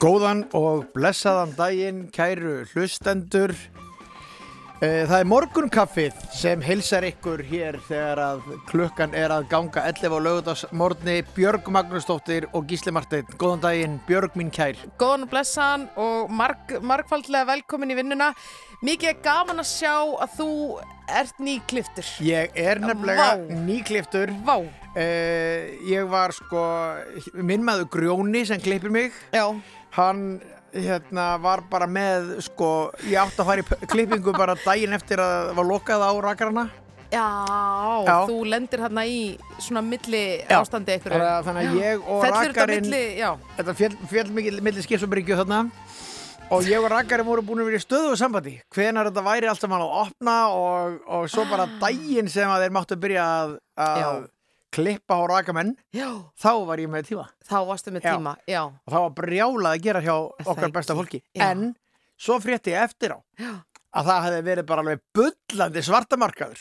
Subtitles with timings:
[0.00, 3.52] Góðan og blessaðan daginn, kæru hlustendur.
[4.80, 10.14] Eh, Það er morgunkaffið sem hilsar ykkur hér þegar að klukkan er að ganga 11
[10.16, 11.18] á lögudagsmorgni.
[11.36, 13.28] Björg Magnúsdóttir og Gísli Marteinn.
[13.36, 14.80] Góðan daginn, Björg mín kær.
[14.96, 18.30] Góðan og blessan og marg, margfaldlega velkomin í vinnuna.
[18.80, 19.92] Mikið er gaman að sjá
[20.24, 20.48] að þú
[21.12, 22.08] ert nýkliftur.
[22.24, 23.60] Ég er nefnilega Vá.
[23.68, 24.32] nýkliftur.
[24.48, 24.62] Vá,
[24.96, 26.96] Eh, Ég var sko,
[27.34, 29.12] minn maður Grjóni sem klippir mig.
[29.32, 29.54] já,
[29.96, 30.40] Hann
[30.72, 35.32] hérna, var bara með, sko, ég átti að fara í klippingu bara daginn eftir að
[35.50, 36.64] það var lokað á rakarana.
[37.10, 37.26] já,
[38.06, 38.16] Já.
[38.28, 39.16] þú lendir hérna í
[39.58, 40.60] svona milli Já.
[40.60, 41.10] ástandi ykkur.
[41.10, 44.60] Þannig að- þannig að ég og Fellur þetta rakarinn, milli, já, þetta fjall, fjall mikið
[44.62, 45.70] milli skipsabryggju þarna
[46.50, 48.60] og ég og rakarinn voru búin að vera í stöðu og sambandi.
[48.74, 52.74] Hvenar þetta væri allt saman að opna og, og svo bara daginn sem að þeir
[52.78, 54.28] máttu byrja að, að.
[54.70, 56.08] Klippa á rakamenn, já,
[56.38, 57.26] þá var ég með tíma.
[57.48, 58.12] þá varstu með Já.
[58.16, 60.14] tíma, já, Og það var brjálað að gera hjá
[60.46, 61.22] okkar besta fólki.
[61.34, 61.74] En
[62.20, 63.18] svo frétti ég eftir á.
[63.40, 63.52] Já,
[63.90, 66.60] að það hefði verið bara alveg bullandi svartamarkaður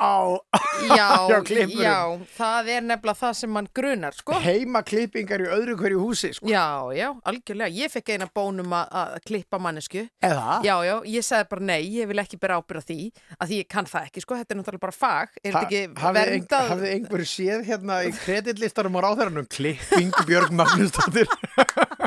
[0.00, 0.14] á
[0.90, 1.08] Hjá
[1.44, 1.82] klippurum.
[1.84, 1.98] já,
[2.38, 4.36] það er nefnilega það sem mann grunar, sko.
[4.40, 6.48] heima klippingar í öðru hverju húsi, sko.
[6.48, 6.64] Já,
[6.96, 7.68] já, algjörlega.
[7.76, 10.06] Ég fekk eina bónum að, klippa mannesku.
[10.24, 10.56] Eða?
[10.64, 12.98] Já, já, ég sagði bara nei, ég vil ekki bera ábyrð á því
[13.36, 15.82] að því ég kann það ekki, sko, þetta er náttúrulega bara fag er þetta ekki
[16.00, 21.28] hafði, ein, verndað hafði einhver séð hérna í kreditlistarum á ráðherranum klipping Björg Magnúsdóttir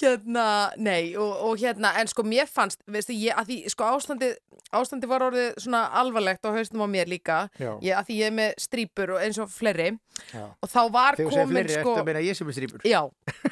[0.00, 0.46] hérna,
[0.76, 4.32] nei, og, og hérna en sko mér fannst, veistu, ég að því sko ástandi,
[4.74, 7.44] ástandi var orðið svona alvarlegt á haustum á mér líka.
[7.58, 9.94] Ég, að því ég er með strípur og eins og fleiri.
[10.32, 10.44] Já.
[10.62, 12.56] og þá var þegar þú segir komin fleiri sko eftir að meina ég sem er
[12.56, 12.84] strýpur?
[12.86, 13.00] Já,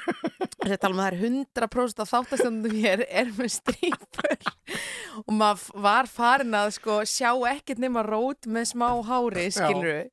[0.62, 4.46] þetta tala um að það er 100% af þáttastundum hér er með strípur
[5.26, 10.04] og maður var farin að sko sjá ekkert nema rót með smá hári, skilur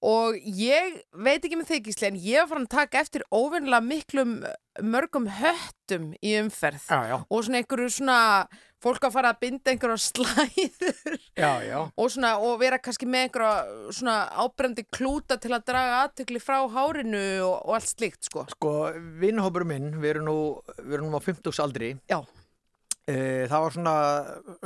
[0.00, 4.38] og ég veit ekki með þykisli en ég var farin að taka eftir óvinnilega miklum
[4.82, 8.18] mörgum höttum í umferð já, já, og svona einhverju svona
[8.80, 13.90] fólk að fara að binda einhverja slæður já, og, svona, og vera kannski með einhverja
[13.98, 18.46] svona ábrendi klúta til að draga aðtökli frá hárinu og, og allt slíkt sko.
[18.54, 18.74] sko,
[19.20, 20.36] vinnhópur minn við erum nú,
[20.78, 22.20] við erum nú á 50 aldri Já.
[23.10, 23.94] Eh, það var svona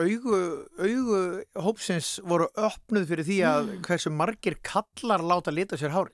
[0.04, 0.38] augu,
[0.84, 1.18] augu
[1.64, 3.82] hópsins voru opnuð fyrir því að Mm.
[3.86, 6.12] hversu margir kallar láta lita sér hárið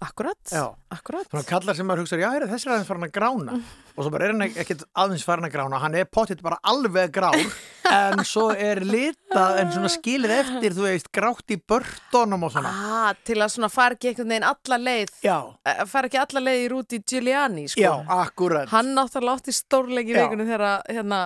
[0.00, 0.62] Akkurat, Já.
[0.94, 1.26] akkurat.
[1.26, 3.54] Svona kallar sem maður hugsa, já, heyrðu, þessi er aðeins farin að grána
[3.98, 7.10] og svo bara er hann ekkert aðeins farin að grána hann er pottitt bara alveg
[7.16, 7.34] grár
[7.90, 12.70] en svo er litað en svona skilið eftir, þú veist, grátt í börtunum og svona
[12.70, 16.44] Ah, til að svona fara ekki einhvern veginn alla leið, Já, eh, fara ekki alla
[16.46, 17.82] leið í rúti Giuliani, sko.
[17.82, 17.92] já,
[18.22, 20.22] akkurat Hann náttúrulega átti stórleik í Já.
[20.28, 21.24] vikunum þegar hérna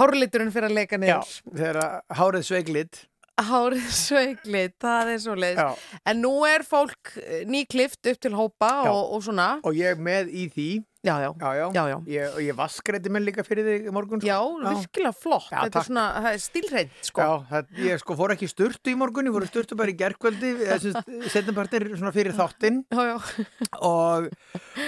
[0.00, 1.34] hárliturinn fyrir að leika Já, niður.
[1.52, 3.04] þegar hárið sveiglit
[3.42, 5.58] Hárið sveiglit, það er svo leið.
[5.58, 9.48] Já, En nú er fólk eh, nýklift upp til hópa og, og svona.
[9.66, 10.68] og ég með í því
[11.04, 11.96] Já, já, Já, já, já.
[12.08, 14.28] Ég, og ég vaskreiti mér líka fyrir þig morgun sko.
[14.30, 14.38] Já,
[14.78, 15.50] virkilega flott.
[15.52, 17.20] Já, Þetta er svona, er stílreint, sko.
[17.20, 20.54] Já, það, ég sko fór ekki sturtu í morgun, ég fór sturtu bara í gerkvöldi,
[21.32, 23.16] setjumpartir svona fyrir þáttinn Já, já.
[23.84, 24.28] og,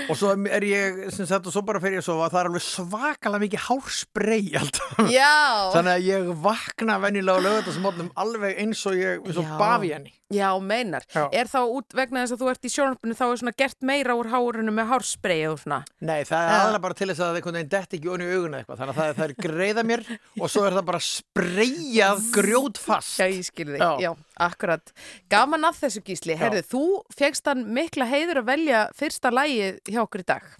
[0.09, 2.51] og svo er ég, sem sagt, og svo bara fer ég að sofa, það er
[2.51, 4.95] alveg svakalega mikið hárspray alltaf.
[5.13, 5.33] Já,
[5.77, 10.13] Þannig að ég vakna venjulega á lögðarsmótnum alveg eins og ég, eins og bafi henni.
[10.33, 11.05] já, meinar.
[11.31, 14.17] Er þá út vegna þess að þú ert í sjónarpinu þá er svona gert meira
[14.19, 15.83] úr hárunu með hársprey og svona.
[16.07, 16.57] Nei, það er Já.
[16.61, 19.01] aðalega bara til þess að einhvern veginn detti ekki onni í auguna eitthvað, þannig að
[19.01, 23.17] það, það er greiða mér og svo er það bara spreyjað grjótfast.
[23.21, 23.81] Já, ég skil þig.
[23.81, 23.91] Já.
[24.07, 24.13] Já.
[24.47, 24.95] akkurat.
[25.33, 26.37] Gaman að þessu gísli.
[26.39, 26.85] Herðu, þú
[27.17, 30.55] fegst hann mikla heiður að velja fyrsta lægið hjá okkur í dag.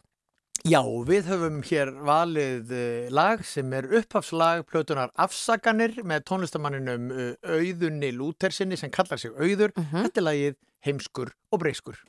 [0.67, 7.29] Já, við höfum hér valið uh, lag sem er upphafslag plötunar Afsaganir með tónlistamanninum uh,
[7.47, 9.77] Auðunni Lútersinni sem kallar sig Auður.
[9.77, 10.59] Þetta er lagið
[10.89, 12.03] Heimskur og Breyskur.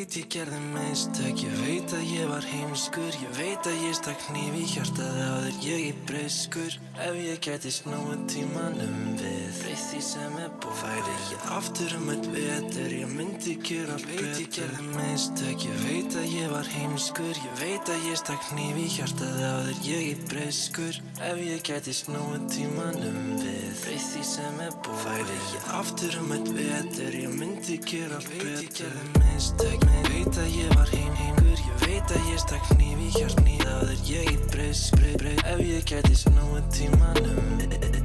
[0.00, 4.22] Veit ég gerði mistök, ég veit að ég var heimskur Ég veit að ég stakk
[4.30, 6.76] hníf í hjartaði áður ég er breyskur.
[7.00, 12.10] Ef ég gæti snúið tímanum við Breytt því sem er búið Færi ég aftur um
[12.14, 16.72] eitt vetur, ég myndi gera betur Veit ég gerði mistök, ég veit að ég var
[16.74, 21.00] heimskur Ég veit að ég stakk hníf í hjartaði áður ég er breyskur.
[21.30, 26.36] Ef ég gæti snúið tímanum við Breytt því sem er búið Færi ég aftur um
[26.36, 30.94] eitt vetur, ég myndi gera betur Veit ég gerði mistök, men veit að ég var
[30.94, 35.18] heim heimur Ég veit að ég stakk hníf í hjartni Áður ég í breys, breys,
[35.22, 37.50] breys Ef ég gæti snúið tímanum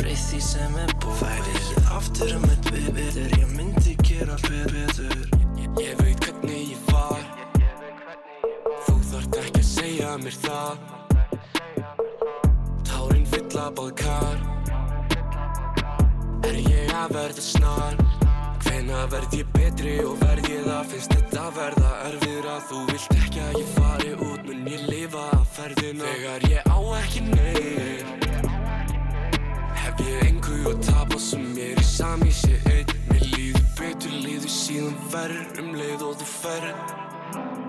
[0.05, 1.15] Breyð því sem er búið.
[1.17, 5.23] Færi ég aftur um eitt betur Ég myndi gera allt betur.
[5.81, 7.23] Ég veit hvernig ég var.
[8.85, 10.85] Þú þarft ekki að segja mér það.
[13.55, 14.41] Tapað kar.
[16.43, 18.24] Er ég að verða snar?
[18.63, 20.83] Hvenna verð ég betri og verð ég það?
[20.91, 25.23] Finnst þetta verða erfir að þú vilt ekki að ég fari út mun ég lifa
[25.35, 26.11] að ferðina?
[26.11, 28.05] Þegar ég á ekki neyð
[29.81, 32.93] Hef ég engu að tapa sem mér er sami sé einn.
[33.11, 36.95] Mér líður betur, líður síðan verð um leið og þú ferð.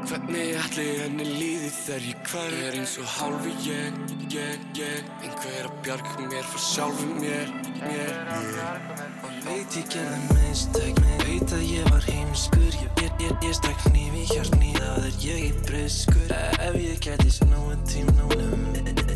[0.06, 4.00] Hvernig ætli henni líði þegar ég hver Ég er eins og hálfu ég,
[4.30, 5.12] ég, ég.
[5.22, 9.05] Einhver að bjarga mér frá sjálfu mér, mér, mér
[9.46, 11.00] veit ég gerði mistök.
[11.24, 12.72] Veit að ég var heimskur.
[12.82, 17.30] Ég, ég, ég, ég stakk í hjarni Það er ég í breyskur Ef ég gæti
[17.30, 18.64] snúið tímnúnum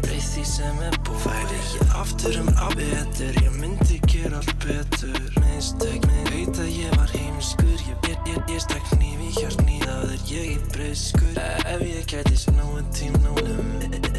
[0.00, 1.24] Breyð því sem er búið.
[1.24, 3.40] Færi ég aftur um að betur.
[3.44, 5.20] Ég myndi gera allt betur.
[5.40, 7.86] Mistök, veit að ég var heimskur.
[7.88, 13.70] Ég, stakk í hjarni Það er ég í breyskur Ef ég gæti snúið tímnúnum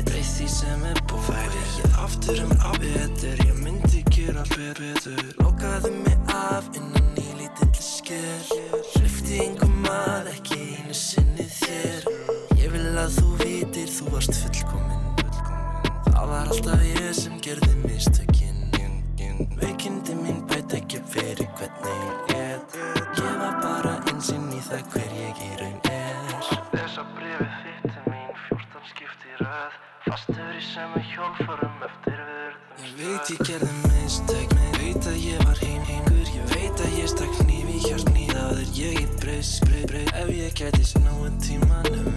[0.08, 1.28] Breyð því sem er búið.
[1.30, 3.46] Færi ég aftur um að betur.
[3.48, 8.50] Ég myndi gera betur Lokaði mig af innan í lítill sker
[8.96, 12.08] Hlifti engum að ekki einu sinni þér.
[12.60, 15.06] Ég vil að þú vitir þú varst fullkomin
[16.08, 18.60] Það var alltaf ég sem gerði mistökin.
[19.62, 22.60] Veikindi mín bæt ekki fyrir hvernig ég er.
[23.20, 26.52] Ég var bara einsinn í það hver ég í raun er.
[26.74, 29.80] Þessa brefið þitt til mín fjórtan skipti röð.
[30.08, 33.81] Fastur í sömu hjólfarum eftir vörð Ég veit ég gerði
[34.12, 38.26] mistök Veit að ég var heim heimgur Ég veit að ég stakk hníf í hjarni
[38.32, 42.10] Það er ég í breys, breys, breys Ef ég gæti snúið tímanum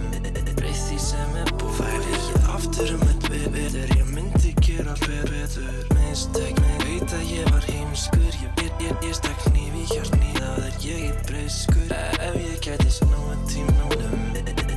[0.59, 3.93] Breið því sem er búið Færi ég aftur um eitt betur.
[3.95, 8.27] Ég myndi gera allt betur Mistök, veit að ég var heimskur.
[8.43, 12.59] Ég, ég, ég, ég stakk hníf í hjarni Það er ég í breyskur Ef ég
[12.65, 14.27] gæti snúið tímanum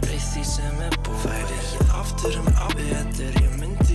[0.07, 3.43] Breið því sem er búið Færi ég aftur um að betur.
[3.43, 3.88] Ég myndi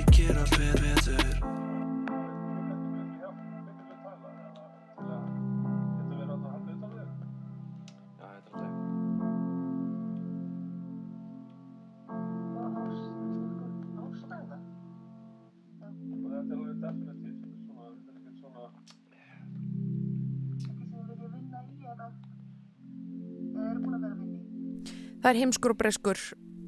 [25.24, 26.20] Það er heimskur og breskur,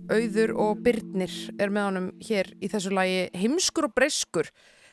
[0.08, 3.26] auður og byrnir er með honum hér í þessu lagi.
[3.36, 4.48] Heimskur og breskur.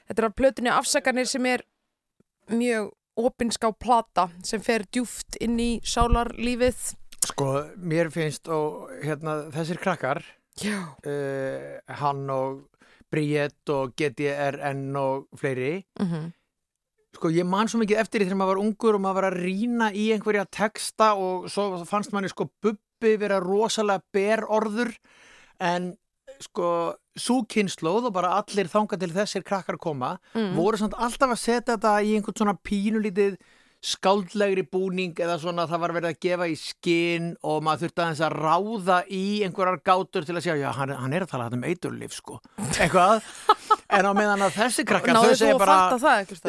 [0.09, 1.63] Þetta er af plötunni afsakanir sem er
[2.51, 2.91] mjög
[3.23, 6.91] opinská plata sem fer djúft inn í sálarlífið.
[7.23, 10.25] Sko, mér finnst og hérna þessir krakkar
[10.67, 12.65] uh, hann og
[13.13, 15.85] Bríett og GDRN og fleiri.
[16.03, 16.33] Mm
[17.13, 19.43] sko ég man svo mikið eftir því þegar maður var ungur og maður var að
[19.45, 22.81] rýna í einhverja texta og svo fannst manni sko bubbi
[23.21, 24.95] vera rosalega berorður
[25.61, 25.93] en
[26.43, 26.69] sko
[27.19, 30.55] súkynnslóð og bara allir þanga til þessir krakkar koma Mm.
[30.57, 33.37] voru samt alltaf að setja þetta í einhvern svona pínulítið
[33.83, 38.21] skáldlegri búning eða svona það var verið að gefa í skinn og maður þurfti aðeins
[38.23, 41.65] að ráða í einhverjar gátur til að segja já, hann, hann er að tala um
[41.67, 42.39] eiturlif sko
[42.79, 43.27] eitthvað,
[43.91, 45.79] en á meðan að þessi krakkar Náðu þau segja bara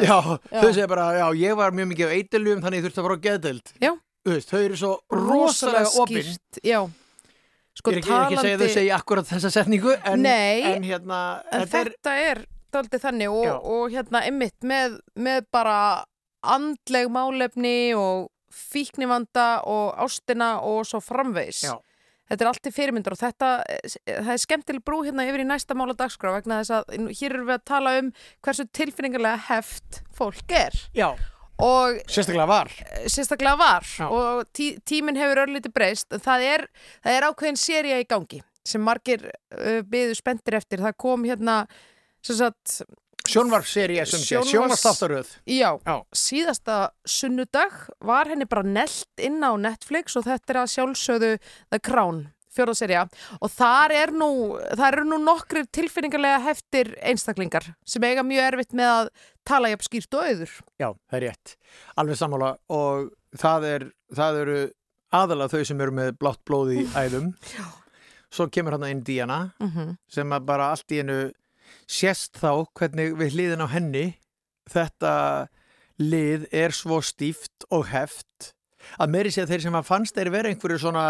[0.06, 0.18] já,
[0.54, 0.86] Já.
[0.94, 3.92] bara, já, ég var mjög mikið á eiturlifum þannig þurfti að fara á geðdeild Já.
[4.24, 6.34] Veist, þau eru svo rosalega opinn.
[7.74, 10.62] Sko ég er ekki, er ekki að segja þau segja akkurat þessa setningu en, Nei,
[10.70, 11.18] en hérna
[11.50, 15.78] En þetta er, er daldið þannig og, og hérna einmitt með, með bara
[16.44, 21.64] andleg málefni og fíknivanda og ástina og svo framvegs.
[21.66, 21.74] Já.
[22.30, 23.48] Þetta er allt í fyrirmyndur og þetta,
[24.06, 27.50] það er skemmtileg brú hérna yfir í næsta mála dagskrá vegna þess að hér erum
[27.50, 28.10] við að tala um
[28.46, 31.10] hversu tilfinningarlega heft fólk er já,
[31.62, 32.72] og sérstaklega var.
[33.06, 33.86] sérstaklega var.
[33.98, 34.08] Já.
[34.08, 36.18] og tí, tíminn hefur örlítið breyst.
[36.24, 36.66] Það er,
[37.04, 40.80] það er ákveðin seria í gangi sem margir uh, byðu spenntir eftir.
[40.80, 41.64] Það kom hérna
[45.48, 45.96] já, Já.
[46.12, 47.72] síðasta sunnudag
[48.04, 51.30] var henni bara nelt inn á Netflix og þetta er að sjálfsögðu
[51.72, 53.04] The Crown fjóðaserja
[53.40, 54.30] og þar er nú
[54.78, 59.12] þar eru nú nokkrir tilfinningarlega heftir einstaklingar sem eiga mjög erfitt með að
[59.46, 61.54] tala jafn skýrt og auður Já, það er rétt.
[62.00, 63.08] Alveg sammála og
[63.38, 64.58] það, er, það eru
[65.14, 67.32] aðalega þau sem eru með blátt blóð í æðum.
[67.54, 67.66] Já.
[68.34, 69.96] Svo kemur hann inn Díana mm -hmm.
[70.10, 71.18] sem að bara allt í einu
[71.86, 74.06] sést þá hvernig við hliðin á henni
[74.70, 75.12] þetta
[76.00, 78.54] lið er svo stíft og heft
[79.00, 81.04] að meiri sé að þeir sem að fannst þeir vera einhverju svona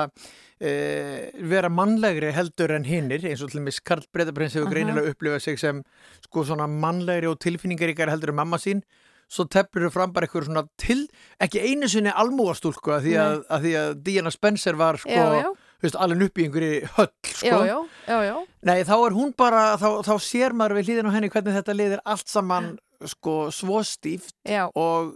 [0.61, 4.75] e, vera mannlegri heldur en hinnir eins og til dæmis Karl Breitaprins hefur Mhm.
[4.75, 5.83] greinilega upplifað sig sem
[6.25, 8.83] sko svona mannlegri og tilfinningaríkar heldur en mamma sín
[9.29, 11.09] svo teflur þau fram bara einhverju svona til
[11.41, 15.43] ekki einu sinni almúastúlku að því að, að, því að Diana Spencer var sko já,
[15.43, 15.51] já.
[15.83, 17.47] veist, alveg upp í einhverju höll, sko.
[17.47, 18.37] já, já, já, já.
[18.63, 21.75] Nei, þá er hún bara, þá, þá sér maður við hlýðin á henni hvernig þetta
[21.77, 24.35] liðir allt saman, sko, svo stíft
[24.77, 25.15] og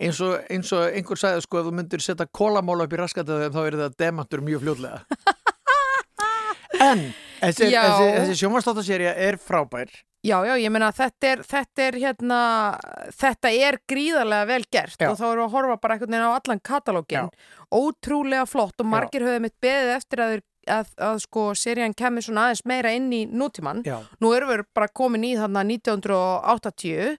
[0.00, 3.54] eins og, eins og einhver sagði, sko, ef þú myndir setja kólamóla upp í raskataðum,
[3.54, 5.04] þá er þetta demantur mjög fljóðlega.
[6.88, 7.06] en
[7.40, 9.92] þessi, þessi, þessi sjómanstáttasérija er frábær.
[10.24, 12.38] Já, já, ég meina þetta er, þetta er hérna,
[13.12, 15.10] þetta er gríðarlega vel gert Já.
[15.10, 17.28] og þá erum við að horfa bara einhvern veginn á allan katalógin,
[17.68, 20.32] ótrúlega flott og margir höfðu mitt beðið eftir að,
[20.64, 23.84] að, að sko serían kemur svona aðeins meira inn í nútíman.
[23.84, 23.98] Já.
[24.24, 27.18] Nú erum við bara komin í þarna 1980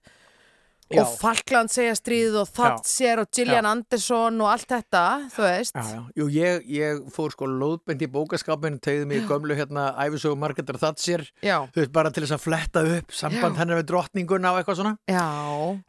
[0.94, 1.02] Já.
[1.02, 5.02] og Falkland segja stríð og Thatcher og Gillian Anderson og allt þetta,
[5.34, 5.74] þú veist.
[5.74, 6.02] Já, já.
[6.20, 10.70] Jú, ég, ég fór sko lóðbend í bókaskapin, tegði mig í gömlu hérna æfisögu Margaret
[10.78, 13.60] Thatcher, Já, þú veist, bara til þess að fletta upp samband Já.
[13.64, 14.94] hennar við drottninguna og eitthvað svona.
[15.10, 15.26] já,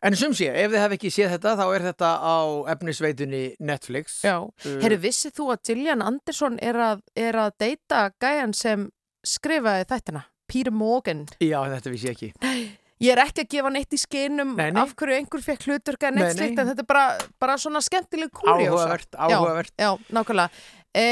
[0.03, 2.37] En sum sé, ef þið hef ekki séð þetta, þá er þetta á
[2.73, 4.23] efnisveitunni Netflix.
[4.25, 4.39] já.
[4.65, 8.89] Uh, Herru, vissið þú að Gillian Anderson er að, er að deyta gæjan sem
[9.27, 10.25] skrifaði þættina?
[10.49, 11.27] Peter Morgan.
[11.43, 12.77] Já, þetta vissi ég ekki.
[13.03, 14.81] Ég er ekki að gefa neitt í skinum Nei, nei.
[14.81, 16.31] af hverju einhver fekk hluturka en nei.
[16.33, 17.05] slikt en þetta er bara,
[17.43, 18.71] bara svona skemmtileg kúrjósa.
[18.71, 19.75] Áhugavert, áhugavert.
[19.77, 20.63] Já, já nákvæmlega.
[20.97, 21.03] E,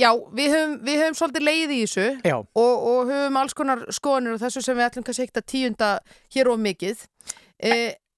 [0.00, 4.38] já, við höfum, við höfum svolítið leið í þessu og, og höfum alls konar skoðanir
[4.38, 5.90] og þessu sem við ætlum kannski ekkert að tíunda
[6.32, 7.04] hér og mikið.
[7.60, 7.74] E,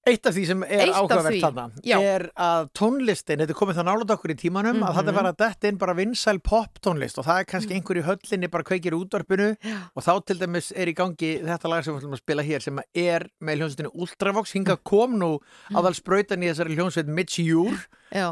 [0.07, 1.65] eitt af því sem er áhugavert þarna
[2.01, 5.17] er að tónlistin, þetta er komið það nálat okkur í tímanum að þetta Mhm.
[5.19, 8.49] var að detta inn bara vinsæl pop tónlist og það er kannski einhver í höllinni
[8.51, 9.57] bara kveikir útvarpinu Mm.
[9.63, 9.77] Já.
[9.95, 12.61] og þá til dæmis er í gangi þetta lag sem við ætlum að spila hér
[12.61, 15.75] sem er með hljónsveitinu Ultravox, hinga kom nú Mm.
[15.77, 17.77] aðal sprautan í þessari hljónsveit Mitch Júr,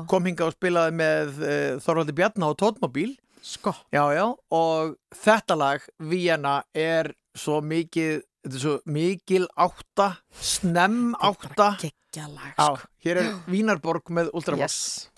[0.08, 3.74] kom hinga og spilaði með uh, Þorvaldi Bjarna og Tótmobil sko.
[3.94, 11.16] Já, já, og þetta lag, Vienna, er svo mikið, þetta er svo mikil átta, snemm
[11.18, 11.72] átta.
[11.82, 12.94] Gekkja lag, Já, sko.
[13.02, 14.62] hér er Vínarborg með Ultravox.
[14.62, 15.10] Yes.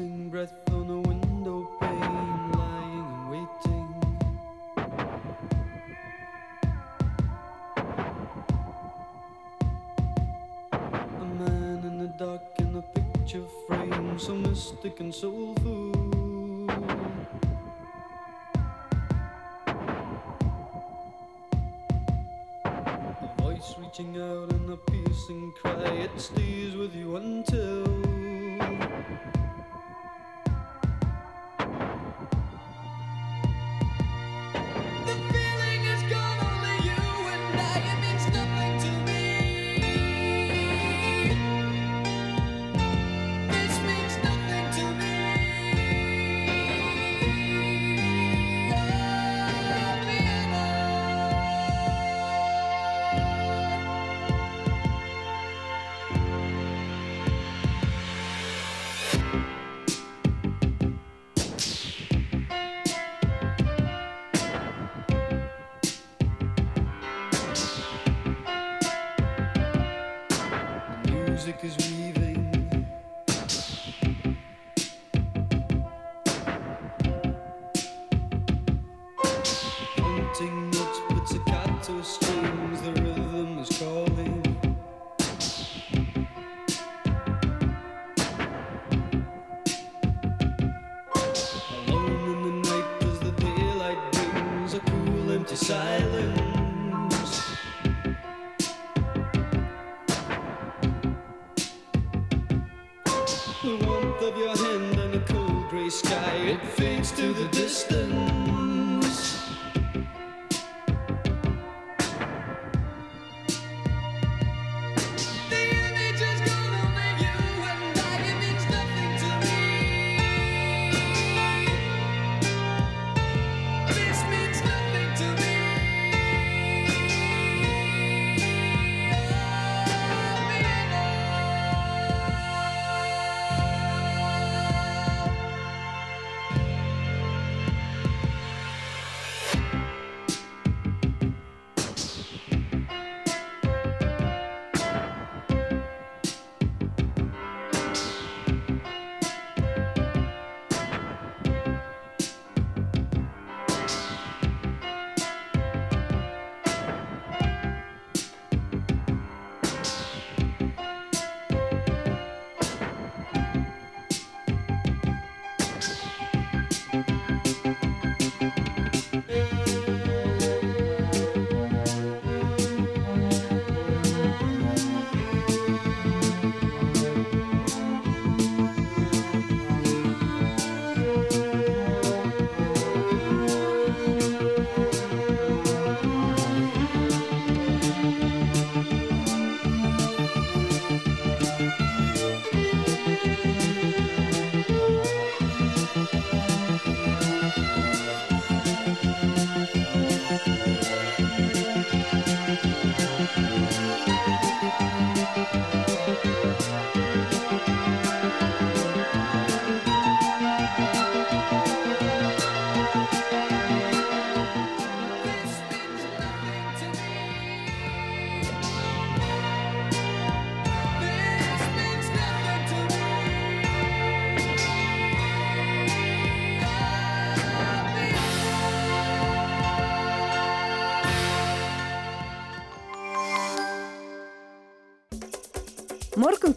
[0.00, 0.99] The breath on a
[15.00, 16.66] mystic and soulful.
[22.66, 27.89] A voice reaching out in a piercing cry, it stays with you until.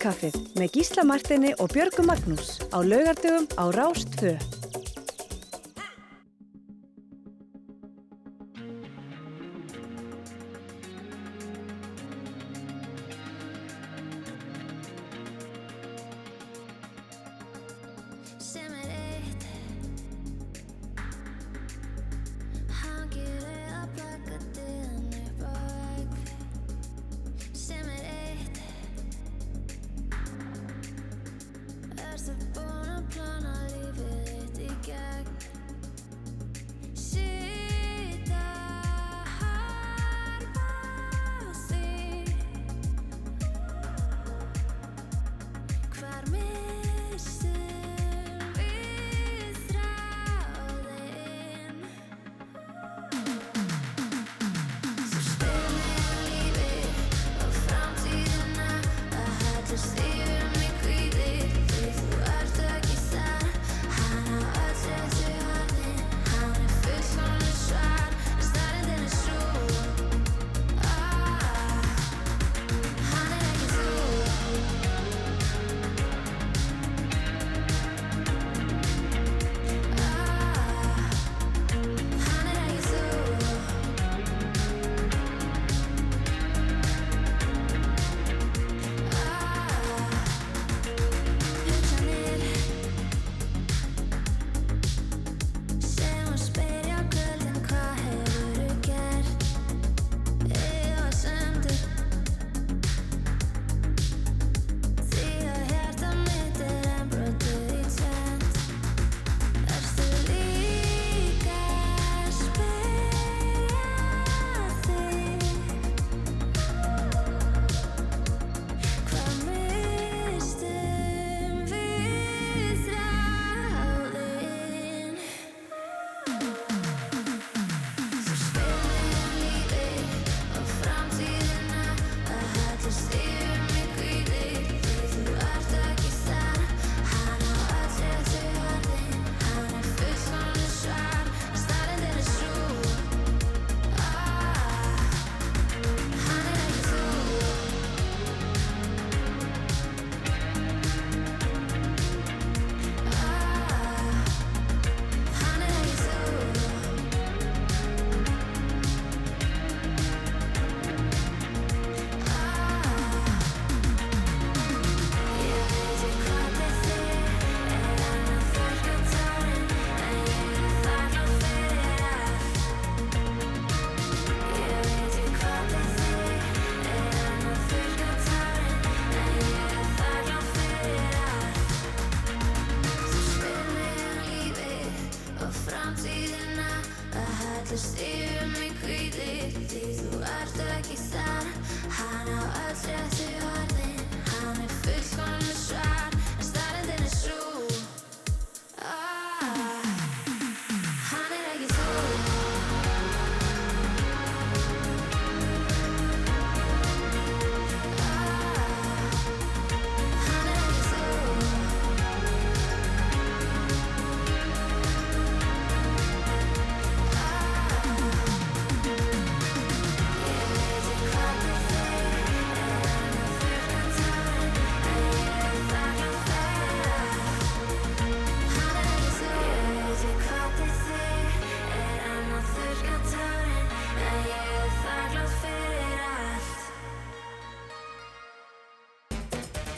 [0.03, 4.19] Morgunkaffið með Gísla Martini og Björgu Magnús á laugardögum á Rást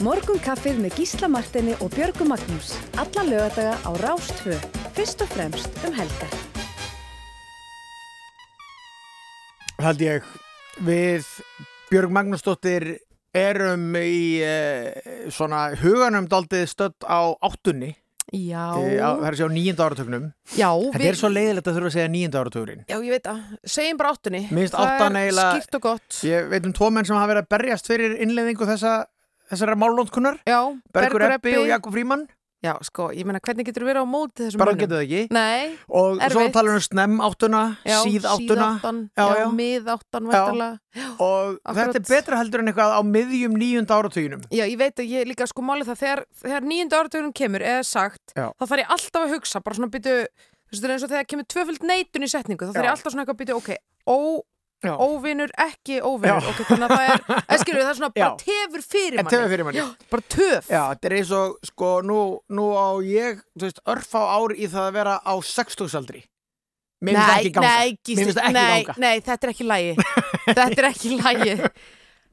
[0.06, 2.76] Morgunkaffið með Gísla Martini og Björgu Magnús.
[2.94, 4.54] Alla lögadaga á Rást 2.
[4.94, 6.36] Fyrst og fremst um helgar.
[9.82, 10.28] held ég.
[10.86, 11.26] Við
[11.90, 12.86] Björg Magnúsdóttir
[13.34, 17.96] erum í uh, svona huganum daldið stödd á áttunni.
[18.30, 20.24] Já, e, á, það er að segja á nýjönda áratögnum
[20.58, 22.80] já, þetta er svo leiðilegt að þurfa að segja nýjönda áratugurinn.
[22.90, 24.40] Já, ég veit að, segjum bara áttunni.
[24.50, 26.16] Mér finnst Það er áttan eiginlega- skýrt og gott.
[26.26, 28.94] Ég veit um tvo menn sem hafa verið að berjast fyrir innleiðingu þessa,
[29.50, 30.60] þessara málnótkunnar Já,
[30.92, 32.26] Bergur Eppi og Jakob Fríman
[32.64, 34.80] Já, sko, ég meina, hvernig getur þú verið á móti þessum bara mönnum?
[34.80, 36.54] getur það ekki Nei, og svo Erfitt.
[36.56, 39.50] talar um snemm áttuna, já, síð áttuna síðáttan, Já, já, já.
[39.58, 40.30] mið áttan, Já.
[40.32, 40.78] væntanlega.
[41.20, 41.76] og Akkurat.
[41.92, 45.28] þetta er betra heldur en eitthvað á miðjum nýjunda áratuginum Já, ég veit að ég
[45.28, 48.48] líka sko málið það þegar, þegar nýjunda áratugunum kemur eða sagt, Já.
[48.56, 51.12] þá þarf ég alltaf að hugsa bara svona byttu, þú veist, það er eins og
[51.12, 52.88] þegar kemur tvöföld neitun í setningu, þá þarf Já.
[52.88, 53.70] ég alltaf svona eitthvað að byttu, ok,
[54.08, 54.16] ó,
[54.86, 54.94] Já.
[55.06, 56.50] óvinur, ekki óvinur Já.
[56.52, 58.36] ok, þannig að það er, eða skilur það er svona bara Já.
[58.44, 59.80] tefur fyrir manni tefur fyrir manni.
[59.82, 62.20] Já, bara töf Já, þetta er eins og, sko, nú,
[62.60, 66.22] nú á ég, þú veist, örfá ár í það að vera á sextugsaldri.
[67.04, 67.72] Mér finnst það ekki ganga.
[67.76, 68.94] nei, Gísli, ekki nei, ganga.
[69.04, 69.90] nei, þetta er ekki lægi
[70.56, 71.56] Þetta er ekki lægi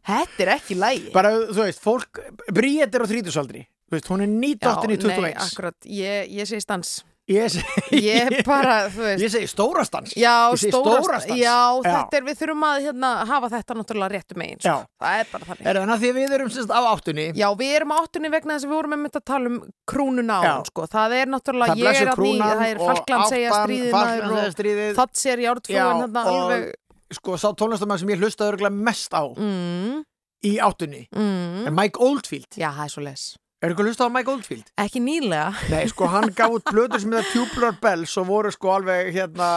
[0.07, 2.21] Þetta er ekki lægi Bara, þú veist, fólk,
[2.55, 3.65] Bríett er á þrítusaldri.
[3.91, 5.19] Þú veist, hún er nýdottin í 21.
[5.27, 10.11] Nei, akkurat, ég, ég segi stans Ég segi, Ég bara, ég segi stórastans.
[10.19, 11.39] Já, segi stóra, stórastans.
[11.39, 11.85] já, Já.
[11.85, 14.73] þetta er, við þurfum að hérna, hafa þetta náttúrulega réttu megin sko.
[14.99, 17.27] Það er bara þannig Er það því að við erum semst á áttunni?
[17.39, 19.57] Já, við erum á áttunni vegna þess að við vorum með að tala um
[19.87, 20.87] krúnuna á hann, sko.
[20.91, 24.23] Það er náttúrulega, Það ég er að því, það er og Falklandsegja áttan, stríðið maður
[24.23, 24.89] Falklandseyjastríðið.
[24.89, 26.67] og Thatcher í Já, ártfóin hérna alveg
[27.13, 30.03] sko, sá tónlistamann sem ég hlustaði örgulega mest á mm,
[30.49, 31.69] í áttunni mm.
[31.69, 32.51] er Mike Oldfield.
[32.57, 33.25] Já, það er svo les
[33.63, 34.71] Er ykkur hlustað á Mike Oldfield?
[34.83, 38.73] Ekki nýlega Nei, sko, hann gaf út blöður sem heita Tubular Bells og voru sko
[38.75, 39.49] alveg hérna,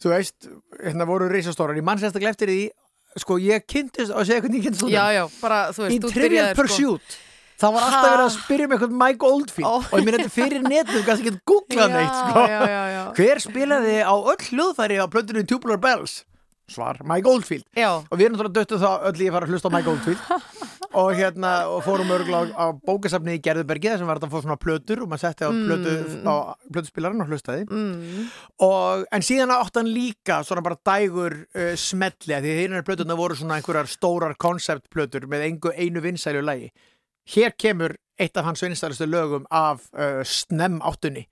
[0.00, 0.48] þú veist,
[0.80, 1.76] hérna voru reisastórar.
[1.76, 2.60] Ég mann sérstaklega eftir því,
[3.20, 5.18] sko, ég kynntist, og segja hvernig ég kynntist Já, honum.
[5.18, 6.64] já, bara, þú veist, Í þú Trivial byrjaðir, sko.
[6.64, 7.18] Pursuit.
[7.60, 9.74] Það var alltaf verið að spyrja um eitthvað Mike Oldfield Ó.
[9.84, 12.44] og ég minn þetta fyrir netnum, kannski ekki googlað neitt, sko.
[12.48, 16.22] Já, já, já, Hver spilaði á öll hljóðfæri á plötunni Tubular Bells?
[16.72, 17.66] Svar, Mike Oldfield.
[17.76, 17.90] já.
[18.08, 20.20] Og við erum náttúrulega döttu þá öll í að fara að hlusta á Mike Oldfield
[20.98, 24.34] og hérna, og fórum örgulega á, á bókasafni í Gerðubergi þar sem var þetta að
[24.34, 25.94] fá svona plötur og maður setti á plötu,
[26.26, 26.34] á
[26.74, 27.66] plötuspilarinn og hlustaði.
[27.70, 28.28] Mm.
[28.66, 32.84] og, en síðan átti hann líka svona bara dægur uh, smelli af því að hérna
[32.86, 36.72] plötuna voru svona einhverjar stórar konceptplötur með engu einu vinsælu lagi.
[37.30, 41.28] Hér kemur eitt af hans vinsælustu lögum af uh, snem áttunni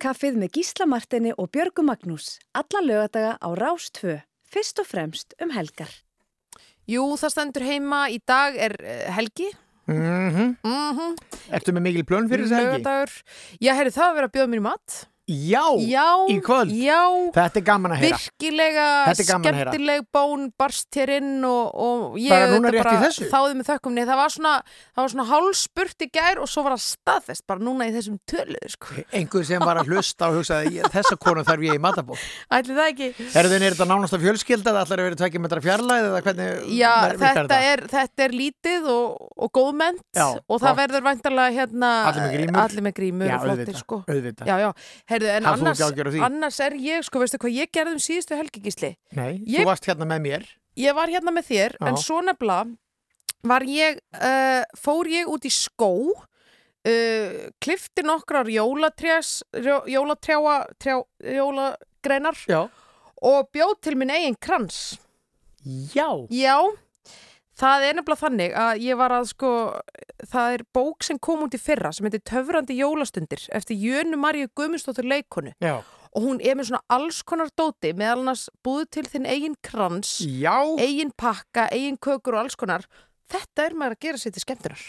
[0.00, 2.38] Morgun kaffið með Gísla Martini og Björgu Magnús.
[2.56, 4.22] Alla lögadaga á Rás 2.
[4.48, 5.92] Fyrst og fremst um helgar.
[6.88, 9.50] Jú, það stendur heima, í dag er eh, helgi
[9.90, 11.16] Mm mm
[11.52, 12.80] Ertu með mikil plön fyrir þessi helgi?
[12.80, 13.12] Lögadagur
[13.60, 14.96] Já, herri, það að vera að bjóða mér í mat
[15.30, 16.72] Já, Já, í kvöld.
[16.74, 16.98] Já,
[17.36, 18.18] Þetta er gaman að heyra.
[18.18, 19.70] virkilega er að heyra.
[19.70, 22.34] skemmtileg bón barst hér inn og, og ég
[23.30, 24.54] þáði með þökkum Nei, það var svona,
[24.96, 28.94] svona hálspurt í gær og svo var það staðfest bara núna í þessum töluðu sko.
[29.14, 32.18] Einhver sem var að hlusta og hugsaði "Ég- þessa konu þarf ég í matabóð.
[32.50, 35.60] Ætli það ekki Er er þetta nánast að fjölskylda það ætlar að vera tvekja metra
[35.60, 36.08] fjarlæð
[36.80, 41.54] Já, virkar þetta er, þetta er lítið og, og góðmennt Já, og það verður væntanlega
[41.60, 42.60] hérna Allir með grímur?
[42.64, 44.00] allir með grímur Já, flottir auðvitað, sko.
[44.08, 44.46] auðvitað.
[45.20, 48.90] Heyrðu, en Hafðu annars, annars er ég, sko, veistu hvað ég gerði um síðustu helgigísli?
[49.18, 50.46] Nei, Ég- þú varst hérna með mér.
[50.80, 51.86] Ég var hérna með þér, Já.
[51.88, 52.76] en svo nefnilega
[53.44, 62.36] var ég, uh, fór ég út í skó, uh, klifti nokkrar jólatrjás, jólatrjáa, trjá, jólagreinar
[62.48, 62.68] Já.
[63.22, 64.98] og bjóð til minn eigin krans.
[65.66, 66.08] Já.
[66.32, 66.56] Já,
[67.60, 69.52] það er nefnilega þannig að ég var að sko,
[70.32, 74.48] það er bók sem kom út í fyrra sem heitir Töfrandi jólastundir eftir Jönu Maríu
[74.56, 75.80] Guðmundsdóttur leikonu Já.
[76.10, 80.16] og hún er með svona alls konar dóti meðal annars búið til þinn eigin krans,
[80.24, 80.56] Já.
[80.80, 82.88] eigin pakka, eigin kökur og alls konar.
[83.30, 84.88] Þetta er maður að gera sér til skemmtunar.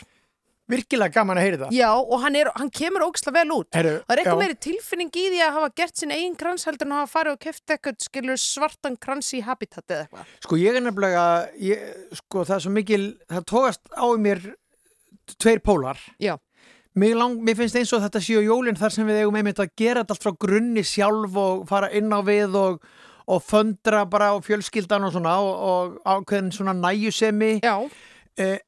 [0.71, 1.73] Virkilega gaman að heyra það.
[1.75, 3.69] Já, og hann, er, hann kemur ógislega vel út.
[3.75, 6.88] Heru, Það er eitthvað meiri tilfinning í því að hafa gert sinn eigin krans heldur
[6.89, 10.31] en hafa farið og keft eitthvað skilur svartan krans í habitat eða eitthvað.
[10.47, 11.25] Sko ég er nefnilega,
[11.60, 11.84] ég,
[12.21, 14.41] sko það er svo mikil, það tókast á mér
[15.41, 15.99] tveir pólar.
[16.21, 16.38] Já.
[16.99, 19.69] Mér, lang, mér finnst eins og þetta séu jólinn þar sem við eigum einmitt að
[19.79, 22.81] gera þetta allt frá grunni sjálf og fara inn á við og,
[23.31, 27.60] og föndra bara á fjölskyldan og svona og, og ákveðin svona næjusemi.
[27.63, 27.77] Já,
[28.39, 28.60] Eh,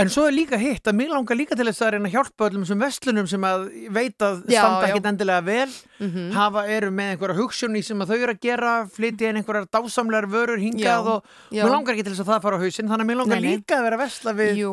[0.00, 2.46] en svo er líka hitt að mér langar líka til þess að reyna að hjálpa
[2.48, 4.92] öllum sem vestlunum sem að veit að Já, standa já.
[4.92, 6.30] ekkit endilega vel, mhm.
[6.36, 10.28] hafa eru með einhverja hugssjóni sem að þau eru að gera, flytja inn einhverjar dásamlegar
[10.32, 11.62] vörur hingað Já, og já.
[11.62, 13.44] mér langar ekki til þess að það fara á hausinn, þannig að mér langar Nei,
[13.44, 13.52] nei.
[13.60, 14.64] líka að vera að vesla við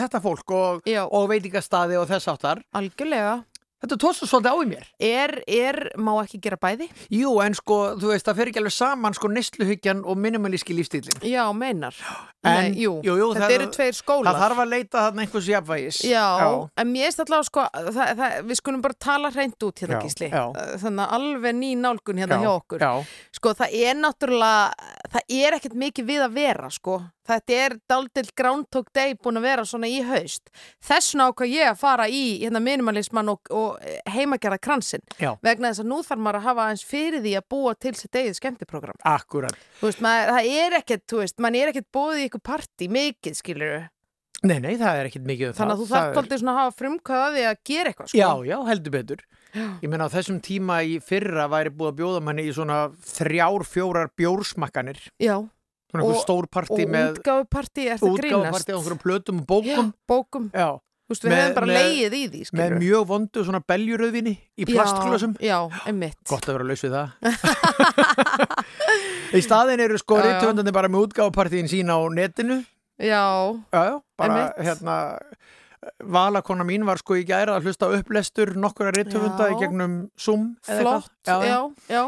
[0.00, 1.04] þetta fólk og, Já.
[1.04, 2.64] og veitingastadi og þess áttar.
[2.74, 3.38] algjörlega.
[3.80, 4.88] Þetta tóðst svolítið á í mér.
[5.00, 6.90] Er, er, má ekki gera bæði?
[7.16, 11.22] Jú, en sko, þú veist, það fer ekki alveg saman sko neysluhyggjan og minimalíski lífstílinn.
[11.24, 11.96] Já, meinar.
[12.42, 14.32] En- Nei, jú, jú, jú, þetta það- eru tveir skólar.
[14.32, 15.98] Það þarf að leita þarna einhvers jafnvægis.
[16.08, 19.98] Já, en mér erst allavega sko, það, það, við skulum bara tala hreint út hérna
[19.98, 20.30] Já, gísli.
[20.30, 20.44] já.
[20.80, 22.78] Þannig að alveg ný nálgun hérna Já, hjá okkur.
[22.80, 24.72] Já, Sko, það er náttúrulega,
[25.12, 27.02] það er ekkert mikið við að vera, sko.
[27.30, 30.48] Þetta er daldill Groundhog Day búin að vera svona í haust.
[30.82, 33.78] Þessna ákvað ég að fara í hérna minimalisman og, og
[34.10, 35.04] heimagerða kransinn.
[35.20, 35.36] Já.
[35.44, 38.10] Vegna þess að nú þarf maður að hafa eins fyrir því að búa til sitt
[38.18, 38.98] eigið skemmtiprogram.
[39.04, 39.54] akkurat.
[39.80, 40.32] Þú veist, maður,
[42.30, 43.88] ykkur partí, mikið, skilur
[44.40, 45.90] Nei, nei, það er ekkit mikið um Þannig að þú það.
[45.90, 48.16] þarf Það er- aldrei svona að hafa frumkvæða því að gera eitthvað, sko.
[48.16, 49.20] Já, já, heldur betur.
[49.82, 53.66] Ég meina á þessum tíma í fyrra væri búið að bjóða manni í svona þrjár,
[53.68, 54.96] fjórar bjórsmakkanir.
[55.20, 55.36] Já,
[55.90, 58.30] Svona einhver Og- stór og partí með útgáfupartí, er það grínast?
[58.30, 59.66] útgáfapartí á einhverjum plötum og bókum.
[59.66, 60.44] Já, bókum.
[60.54, 60.68] Já,
[61.10, 63.60] Þú veist, við Með- hefum bara með- leið í því, með skilur mjög vondu svona
[63.66, 65.32] beljuröðvinni í plastklösum.
[65.42, 66.14] Já, já, einmitt.
[66.30, 67.08] Gott að vera laus við það.
[69.38, 72.60] í staðin eru sko reytöfundandi bara með útgáfapartíin sína á netinu.
[73.00, 73.24] Já,
[73.74, 74.62] Já, bara Einmitt.
[74.68, 74.96] hérna
[76.04, 79.54] valakona mín var sko í gæra að hlusta á upplestur nokkura reytöfunda Já.
[79.54, 82.02] í gegnum Zoom flott, já, já.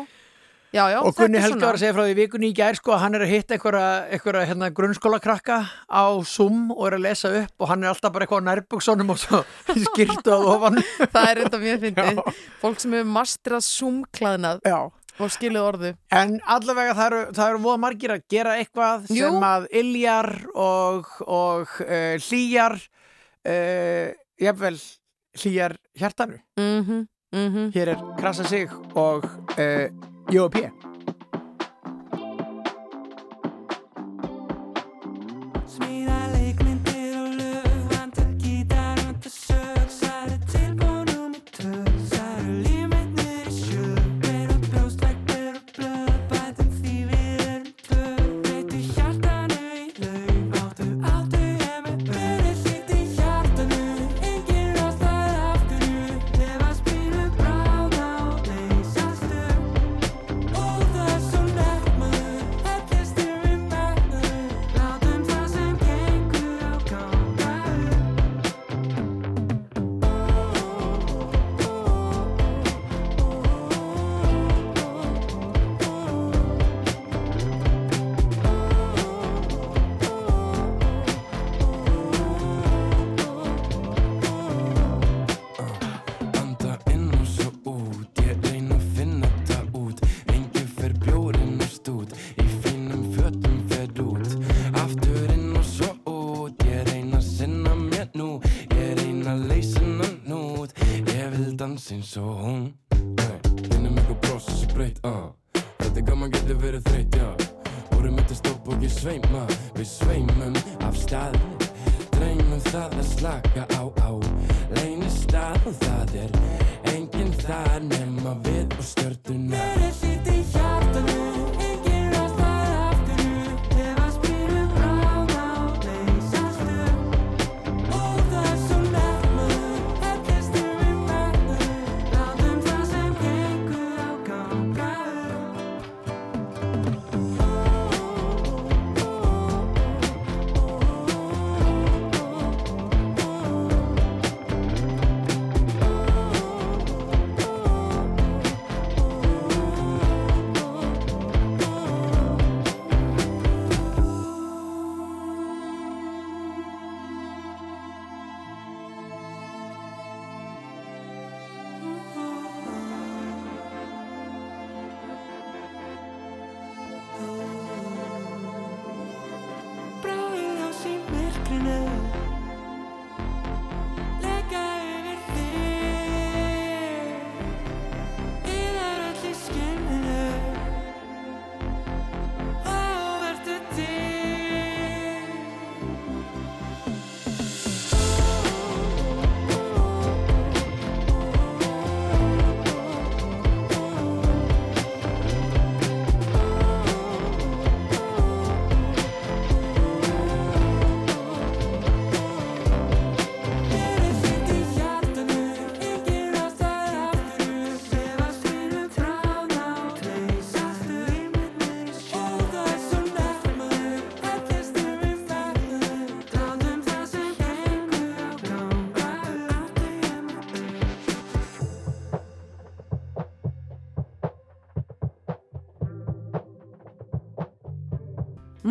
[0.73, 1.67] Já, já, og Gunni svona.
[1.67, 4.45] var að segja frá því vikunni í gær sko að hann er að hitta einhverja,
[4.49, 8.41] hérna, grunnskólakrakka á Zoom og er að lesa upp og hann er alltaf bara eitthvað
[8.41, 9.43] á nærbuksunum og svo
[9.93, 10.79] skýrtu að ofan
[11.13, 12.21] Það er enda mjög fyndið.
[12.63, 14.79] Fólk sem hefur masterað Zoom-klæðnað Já.
[15.21, 15.91] og skilið orðu.
[16.23, 19.27] En allavega það eru, það eru voða margir að gera eitthvað Jú.
[19.27, 24.09] sem að iljar og, og uh, hlýjar uh,
[24.41, 24.81] jafnvel
[25.43, 26.41] hlýjar hjartanu.
[26.57, 27.05] Mhm,
[27.37, 27.69] mhm.
[27.77, 30.73] Hér er Krasa Sig og uh, 诱骗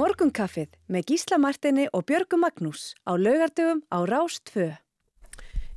[0.01, 4.71] Morgunkaffið með Gísla Martini og Björgu Magnús á laugardögum á Rás 2.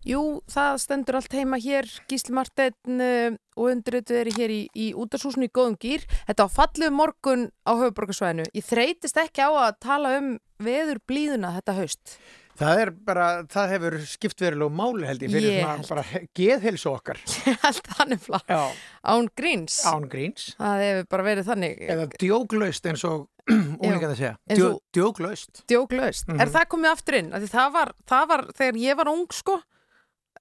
[0.09, 4.87] Jú, það stendur allt heima hér, Gísli Marteinn uh, og undirrituð er hér í, í
[4.97, 6.07] útarsúsinu í góðum gýr.
[6.31, 8.49] Þetta á fallegu morgun á höfuborgarsvæðinu.
[8.57, 12.17] Ég þreytist ekki á að tala um veður blíðuna þetta haust.
[12.59, 16.91] Það er bara, það hefur skipt verulegu máli held ég fyrir Ég svona bara geðhilsu
[16.93, 17.19] okkar.
[17.51, 18.55] Ég held það nefnilega.
[18.55, 19.79] Já, Án gríns.
[19.91, 20.45] án gríns.
[20.61, 21.83] Það hefur bara verið þannig.
[21.97, 23.27] Eða djóglaust eins og
[23.85, 24.35] úlíkan að segja.
[24.55, 25.65] Djó, og- djóglaust.
[25.69, 26.29] Djóklaust.
[26.31, 26.41] Mhm.
[26.47, 27.33] Er það komið aftur inn?
[27.51, 29.59] Það var, það var þegar ég var ung, sko.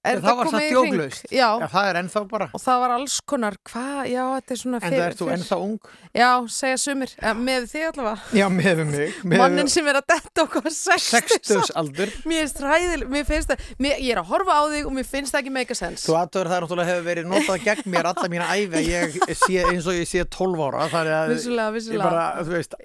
[0.04, 1.22] Er það var það djóglaust.
[1.32, 1.46] Já.
[1.62, 2.46] Já, það er ennþá bara.
[2.52, 5.58] Og það var alls konar, hvað, já, þetta er svona En það ert þú ennþá
[5.64, 5.78] ung.
[6.14, 8.36] Já, segja sumir, ja, með þig allavega.
[8.36, 9.14] Já, með mig.
[9.24, 11.06] Með Mannin sem er að detta okkur 60.
[11.08, 12.12] Sextus aldur.
[12.28, 15.32] Mér finnst ræðil, mér finnst það, ég er að horfa á þig og mér finnst
[15.34, 16.04] það ekki make a sense.
[16.04, 19.64] Þú aðtöður það náttúrulega hefur verið notað gegn mér alla mína æfi að ég sé
[19.72, 20.84] eins og ég sé 12 ára.
[20.92, 22.04] Það er að Vissulega, vissulega.
[22.10, 22.76] bara, þú veist,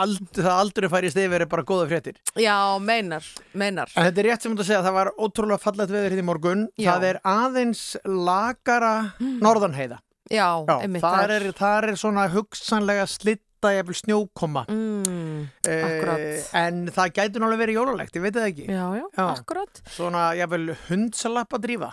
[0.00, 2.22] ald, það aldrei færist yfir er bara góða fréttir.
[2.38, 3.26] Já, meinar,
[3.58, 3.90] meinar.
[6.60, 6.68] En.
[6.78, 6.90] Já.
[6.94, 10.00] Það er aðeins lagara norðanheiða.
[10.30, 11.02] Já, Já, einmitt.
[11.02, 14.62] þar er, þar er svona hugsanlega slitta jafnvel snjókoma.
[14.70, 16.54] Mm, Eh, akkurat.
[16.54, 18.66] en það gæti náttúrulega verið jólalegt, ég veit það ekki.
[18.70, 19.26] já, já, Já.
[19.34, 19.82] akkurat.
[19.90, 21.90] Svona jafnvel hundsalappa drífa.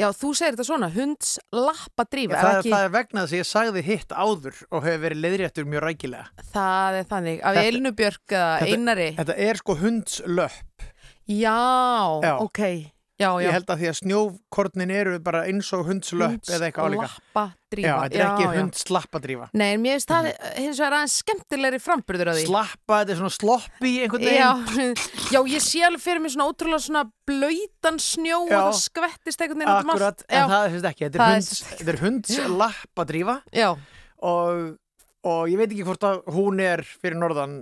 [0.00, 3.32] Já, þú segir þetta svona, hunds lappa drífa, það, er ekki, það er vegna þess
[3.32, 6.26] að ég sagði hitt áður og hefur verið leiðréttur mjög rækilega.
[6.54, 9.08] það er þannig, af þetta- Einari.
[9.16, 10.86] Þetta er sko hundslöpp.
[11.28, 12.38] Já, Já.
[12.40, 12.60] ok,
[13.20, 13.44] já, já.
[13.44, 17.06] Ég held að því að snjókornin eru bara eins og hundslöpp eða eitthvað álíka.
[17.06, 17.86] lappa drífa.
[17.86, 19.48] Já, þetta er ekki hundslappa drífa.
[19.60, 22.46] Nei, en mér finnst það hins vegar aðeins skemmtilegri framburður að því.
[22.48, 24.94] Slappa, þetta er svona sloppi einhvern Já, veginn.
[25.34, 28.58] já, ég sé alveg fyrir mig svona ótrúlega svona blöytan snjó Já.
[28.58, 29.94] og það skvettist einhvern veginn um.
[29.94, 31.08] Akkurat, Já, en það þess ekki.
[31.08, 33.68] Þetta er, hunds, þetta er hundslappa drífa já,
[34.30, 34.64] og,
[35.30, 37.60] og ég veit ekki hvort að hún er fyrir norðan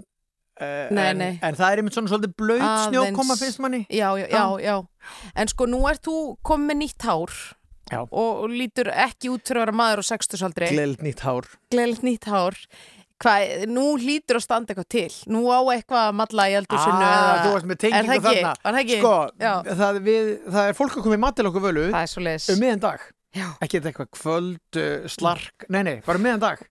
[0.59, 1.38] Nei, en, nei.
[1.42, 3.84] en það er einmitt svona svolítið blöyt snjókoma finnst manni.
[3.90, 4.76] já, já, já, já.
[5.38, 7.34] En sko, nú ert þú komið nýtt hár
[7.88, 8.02] Já.
[8.04, 10.68] og, og lítur ekki út fyrir að vera maður á sextusaldri.
[10.74, 11.46] Gleilt nýtt hár.
[11.72, 12.59] Gleðilegt nýtt hár.
[13.18, 15.14] Hvað, nú hlýtur að standa eitthvað til.
[15.32, 18.52] Nú á eitthvað að malla í eldursinu Ah, þú varst með tengingu þarna.
[18.62, 18.92] Það?
[19.00, 19.14] Sko,
[19.80, 23.09] það, við, það er fólk að koma í mat til okkur völu um miðan dag.
[23.36, 23.48] Já.
[23.64, 26.62] Ekki eitthvað kvöld, uh, slark, nei, nei, bara um miðan dag.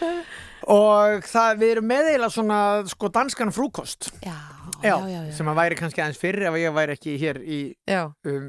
[0.70, 2.58] Og það, við erum með eiginlega svona,
[2.88, 4.08] sko, danskan frúkost.
[4.24, 4.34] Já,
[4.84, 5.32] já, já, já.
[5.36, 7.58] Sem að væri kannski aðeins fyrr ef ég væri ekki hér í
[8.24, 8.46] um,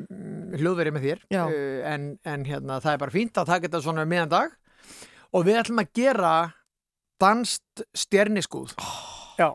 [0.55, 1.23] hljóðveri með þér.
[1.45, 4.55] Uh, en, en hérna, það er bara fínt að taka þetta svona um miðan dag.
[5.35, 6.33] Og við ætlum að gera
[7.19, 8.75] danst stjerniskúð.
[9.39, 9.49] já.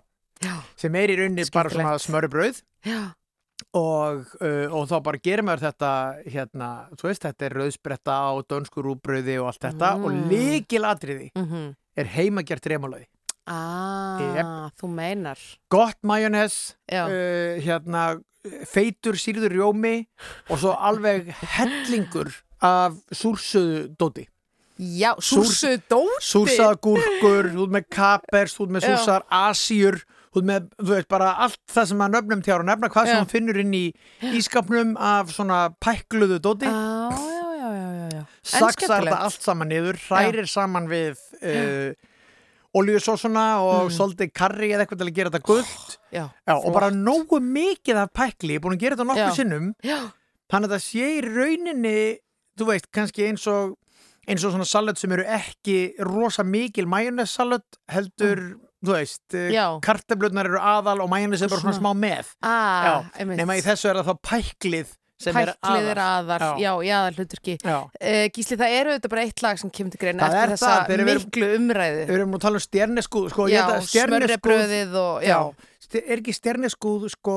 [0.45, 1.97] já, Sem er í rauninni bara svona
[2.85, 3.01] já.
[3.77, 5.91] og, uh, og þá bara gerir maður þetta
[6.33, 10.05] hérna, þú veist, þetta er rauðsbretta á dönsku rúbröði og allt þetta Mm.
[10.05, 13.07] og líkilatriði mm er heimagjart remálaði
[13.51, 15.39] Ah, þú meinar.
[15.73, 16.77] Gott majónes
[17.11, 18.03] uh, hérna
[18.71, 19.95] feitur sýrður rjómi
[20.49, 22.31] og svo alveg hellingur
[22.63, 24.29] af súrsuðu dóti.
[24.81, 26.23] Já súr- súrsuð dóti?
[26.25, 29.27] súrsaða gúrkur, þú ert með kapers ert með súrsaðar
[30.31, 33.25] þú ert með, þú veist, bara allt það sem að nöfnum tjára, nefna hvað sem
[33.27, 33.85] þú finnur inn í
[34.39, 36.71] ískapnum af svona pækluðu dóti.
[36.71, 38.09] Já, já, já, já, já, já.
[38.10, 38.10] En
[38.43, 41.93] saksar þetta allt saman niður, hrærir saman við uh,
[42.75, 43.95] oljusósuna og Mm.
[43.97, 47.97] svolítið karri eða eitthvað til að gera þetta gullt Já, Já, og bara nógu mikið
[48.05, 49.35] af pækli, ég er búin að gera þetta nokkuð Já.
[49.37, 49.75] sinnum.
[49.83, 49.99] Já,
[50.51, 52.19] þannig að það sé í rauninni
[52.59, 53.77] þú veist, kannski eins og
[54.29, 59.51] eins og svona salat sem eru ekki rosa mikil majónessalat heldur þú veist, Mm.
[59.53, 59.67] Já.
[59.83, 62.27] kartablutnar eru aðal og majóness er bara svona smá með.
[62.43, 64.95] Ah, Já, nema í þessu er það þá pæklið
[65.29, 65.95] aðal.
[66.07, 69.95] aðal, já, já, aðal hluturki uh, Gísli, það eru þetta bara eitt lag sem kemur
[69.95, 72.05] til greina eftir þessa það, þegar við miklu umræðu.
[72.11, 75.37] Við erum að tala um stjerneskúð sko, Já, að smörrebröðið og, já,
[75.91, 77.37] Já, er ekki stjerneskúð sko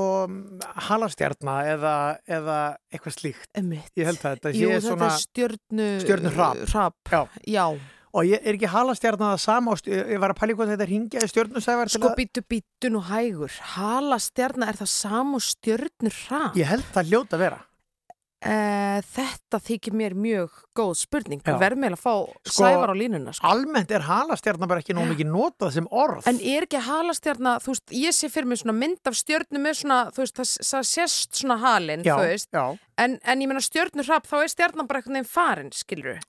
[0.90, 1.96] halastjarna eða,
[2.30, 2.60] eða
[2.94, 3.50] eitthvað slíkt?
[3.58, 3.90] Einmitt.
[3.98, 6.64] Ég held að þetta sé Jú, þetta svona stjörnu Stjörnuhrap.
[6.70, 7.36] hrap.
[7.50, 7.66] Já.
[8.14, 10.86] Og ég er ekki halastjarna það sama og st- ég var að í hvað þetta
[10.92, 13.56] ringjaði stjörnusævar sko býtu býtu nú hægur.
[13.74, 16.54] Halastjarna er það sam og stjörnu hrap.
[16.60, 17.62] Ég held það hljóta að vera
[18.44, 21.42] uh, Þetta þykir mér mjög góð spurning.
[21.46, 21.56] Já.
[21.62, 22.14] Verð með að fá
[22.44, 23.48] Sko, sævar á línuna sko.
[23.50, 26.28] Almennt er halastjarna bara ekki nóg mikið notað sem orð.
[26.30, 29.80] En er ekki halastjarna, þú veist, ég sé fyrir mig svona mynd af stjörnu með
[29.82, 32.62] svona, þú veist, það, það sést svona halinn, já, þú veist,
[33.02, 36.22] en, en ég meina stjörnu hrap, þá er stjarnan bara einhvern veginn farin, skilur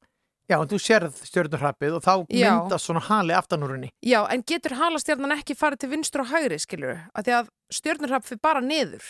[0.50, 2.48] já, en þú sérð stjörnurrappið og þá Já.
[2.52, 6.98] myndast svona hali aftanúrunni Já, en getur halastjarnan ekki farið til vinstur og hægri, skilur
[7.14, 9.06] Af því að stjörnu hrap fyrir bara niður,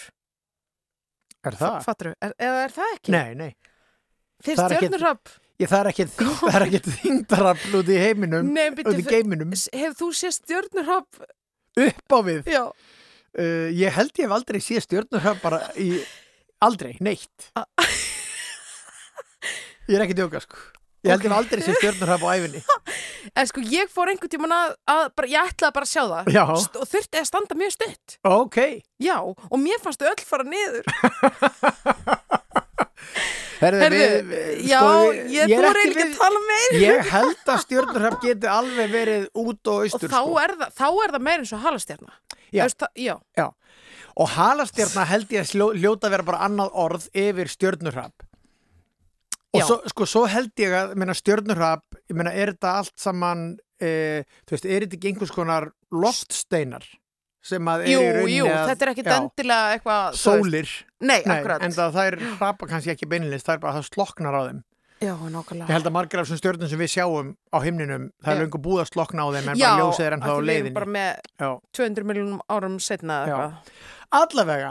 [1.44, 1.78] Er það?
[1.84, 3.14] fattur er, eða er það ekki?
[3.14, 3.50] Nei, nei.
[4.44, 5.32] Stjörnu hrap,
[5.62, 6.04] Ég, það er ekki,
[6.66, 9.52] ekki þingdarafl út í heiminum nei, út í geiminum.
[9.54, 11.20] hefur þú séð stjörnu hrap?
[11.84, 12.50] upp á við?
[12.50, 15.88] Já, uh, Ég held ég hef aldrei séð stjörnurrapp bara í
[16.64, 17.50] aldrei, neitt.
[19.84, 20.56] Ég er ekki djóka sko
[21.04, 22.60] Ég held ég hef aldrei séð stjörnurrapp á æfinni
[23.40, 26.30] en sko, ég fór einhvern tímann að, að bara, ég ætlaði bara að sjá það
[26.34, 26.44] Já.
[26.80, 28.16] Og þurfti að standa mjög stutt.
[28.28, 28.58] Ok,
[29.04, 30.84] Já, og mér fannst þau öll fara niður.
[33.64, 36.76] herðu, við, við já, sko, við- ég er þú ekki reyndi ekki að tala meir.
[36.82, 40.38] Ég held að stjörnurrapp geti alveg verið út og Og austur þá, sko.
[40.44, 42.12] er það, þá er það meir eins og halastjarna.
[42.54, 42.64] Já.
[42.96, 43.16] Já.
[43.38, 43.46] Já.
[44.14, 45.48] Og halastjarna held ég að
[46.06, 48.26] að vera bara annað orð yfir stjörnurrapp.
[49.54, 49.66] Og Já.
[49.68, 53.44] svo, sko, svo held ég að meina, stjörnurrapp, ég meina, er þetta allt saman,
[53.78, 56.86] e, þú veist, er þetta ekki einhvers konar loftsteinar
[57.44, 60.14] sem að er Jú, í rauninni jú, að, þetta er ekkit já, endilega eitthvað...
[60.18, 60.70] Sólir,
[61.04, 63.90] Nei, nei, en það, það er hrapa kannski ekki beinilist, það er bara að það
[63.92, 64.62] sloknar á þeim.
[65.04, 65.66] Já, nákvæmlega.
[65.68, 68.42] Ég held að margar af þessum stjörnum sem við sjáum á himninum, það er Já.
[68.46, 70.40] löngu búið að slokna á þeim en Já, bara ljósið er ennþá á því við
[70.40, 70.74] erum leiðinni.
[70.78, 71.10] bara með
[71.44, 71.50] Já.
[71.78, 73.36] 200 miljónum árum setna eða Já.
[73.44, 73.82] eitthvað.
[74.14, 74.70] Allavega,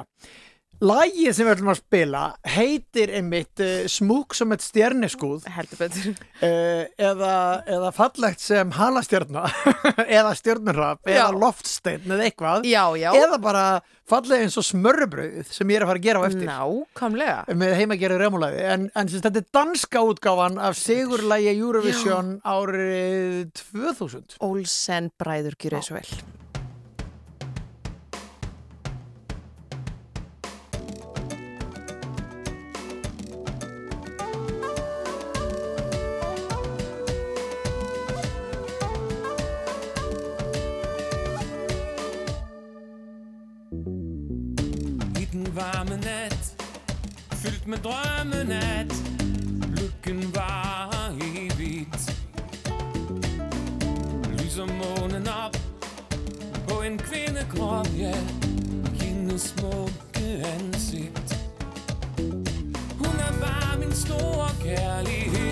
[0.83, 2.21] lagið sem við ætlum að spila
[2.55, 4.65] heitir einmitt uh, Smúk som eitt
[5.79, 6.09] betur.
[6.43, 7.33] uh, eða,
[7.77, 9.45] eða fallegt sem halastjarna
[10.19, 11.15] eða stjörnurrap Já.
[11.21, 13.09] eða loftsteinn eða eitthvað Já, já.
[13.15, 13.65] eða bara
[14.09, 17.37] falleg eins og smörrubrauð sem ég er að fara að gera á eftir Nákvæmlega.
[17.63, 24.39] með heimagerði remulaði en, en sem þetta er danska útgáfan af sigurlægi Eurovision árið 2000
[24.43, 26.09] Olsen bræður gjur þessu vel.
[45.53, 46.55] Den varme nat
[47.31, 48.93] Fyldt med drømmenat.
[49.77, 52.15] Lykken var evigt.
[54.31, 55.57] Lyser månen op
[56.67, 58.15] På en kvindekrop, ja.
[59.01, 61.37] Hendes smukke ansigt.
[62.97, 65.42] Hun er bare min store kærlighed.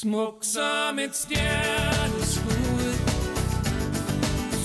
[0.00, 2.94] Smuk som et stjerneskud.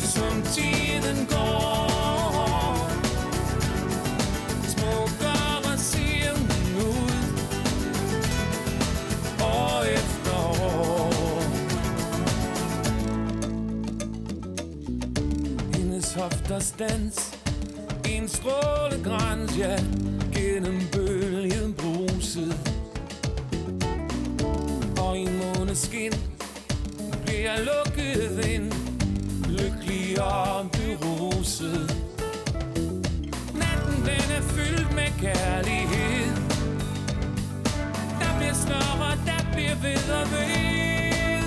[0.04, 2.90] Som tiden går.
[4.68, 7.12] Smukkere ser hun ud.
[9.42, 11.14] År efter år
[15.74, 17.32] Hendes hofters dans.
[18.06, 19.80] En strålegrans, ja
[20.34, 22.65] Gennem bølgen bruset.
[25.76, 26.14] skin.
[27.26, 28.74] Bliver lukket ind
[29.50, 32.06] Lykkelig og beruset
[33.54, 36.36] Natten den er fyldt med kærlighed.
[38.20, 41.44] Der bliver snørret, der bliver ved og ved.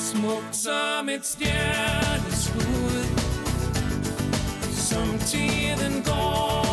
[0.00, 3.04] Smuk som et stjerneskud.
[4.72, 6.63] Som tiden går.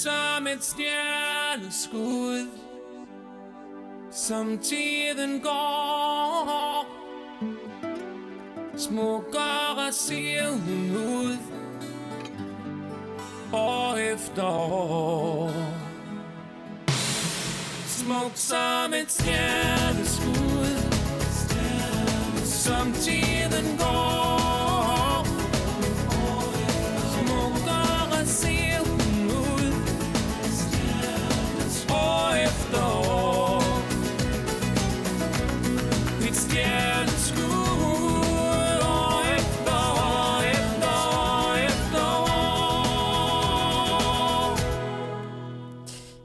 [0.00, 2.48] Som et stjerneskud
[4.12, 6.86] Som tiden går.
[8.76, 11.36] Smukkere ser hun ud
[13.52, 15.52] År efter år.
[17.86, 20.76] Smuk som et stjerneskud
[22.44, 24.19] Som tiden går.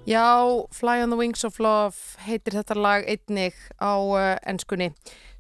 [0.06, 0.38] Já,
[0.72, 1.98] Fly on the Wings of Love
[2.28, 4.92] heitir þetta lag einnig á uh, ennskunni.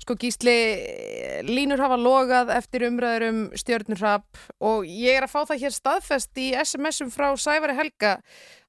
[0.01, 5.45] Sko Gísli, eh, línur hafa logað eftir umræður um stjörnurrapp og ég er að fá
[5.51, 8.15] það hér staðfest í SMS-um frá Sævari Helga.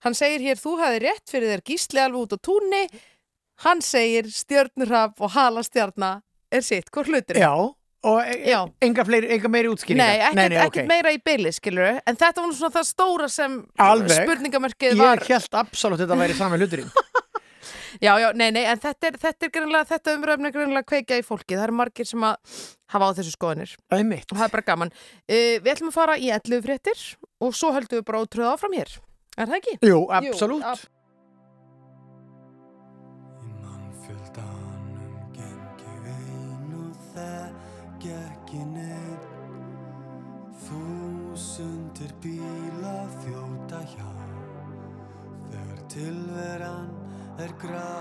[0.05, 2.85] Hann segir hér, þú hefði rétt fyrir þér Gísli alveg út á túnni.
[3.65, 6.19] Hann segir stjörnurrapp og halastjarna
[6.53, 7.41] er sitt, hvort hlutur?
[7.41, 7.57] Já,
[8.05, 8.61] og e Já.
[8.85, 10.67] enga, fleiri, enga meiri útskýringar Nei, ekkert, ok.
[10.67, 14.23] ekkert meira í byli, skilur En þetta var nú svona það stóra sem Alveg.
[14.23, 16.91] spurningamerkið Ég var held absolutt þetta væri sami hluturinn
[18.01, 20.89] Já, já, nei, nei, en þetta er, þetta er greinlega, þetta umröfni er greinlega að
[20.91, 21.55] kveikja í fólki.
[21.57, 22.59] Það eru margir sem að
[22.93, 24.93] hafa á þessu skoðanir Það er mitt og það er bara gaman.
[25.25, 27.05] Uh, við ætlum að fara í 11 fréttir
[27.41, 28.93] og svo höldum við bara ótrúð áfram hér.
[29.37, 29.77] Er það ekki?
[29.89, 30.85] Jú, absolutt ab-
[38.75, 39.27] neitt
[40.67, 44.09] Þúsundir bíla þjóta hjá.
[45.51, 46.89] Þegar tilveran
[47.45, 47.93] er grá.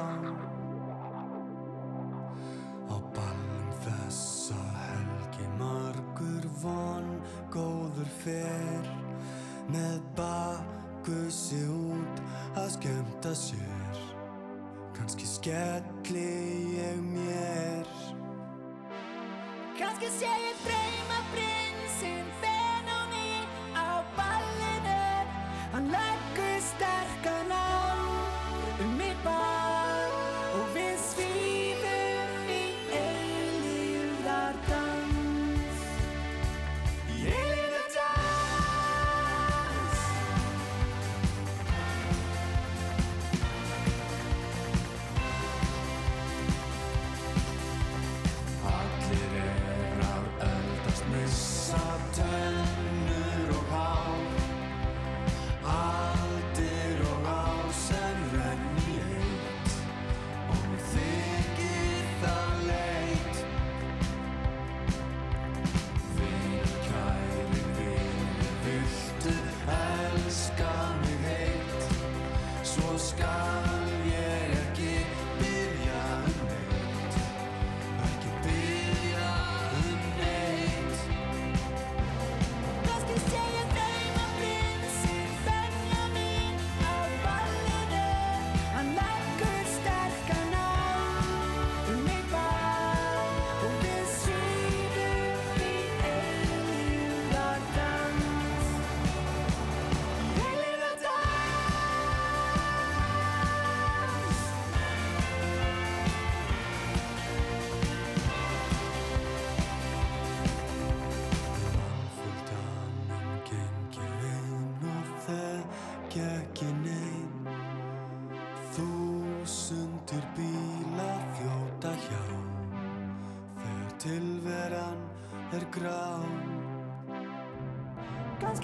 [2.89, 7.11] Á ballum þessa helgi margur von
[7.53, 8.89] góður fer.
[9.69, 12.23] Með bakkussi út
[12.55, 14.03] að skemmta sér.
[14.95, 16.29] Kanski skelli
[16.79, 17.95] ég mér
[19.75, 23.43] Kanski sé ég dreyma prinsinn Benóni
[23.75, 25.01] á ballinu
[25.73, 27.51] Hann leggur sterkan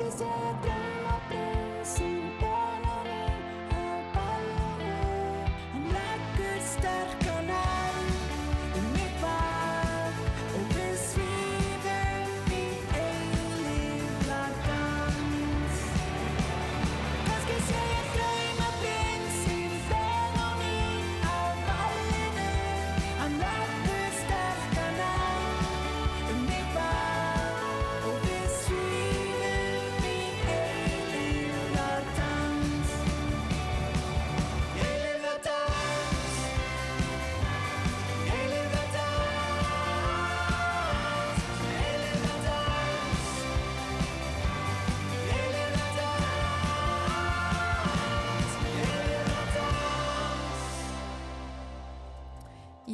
[0.01, 0.80] Kannski sé ég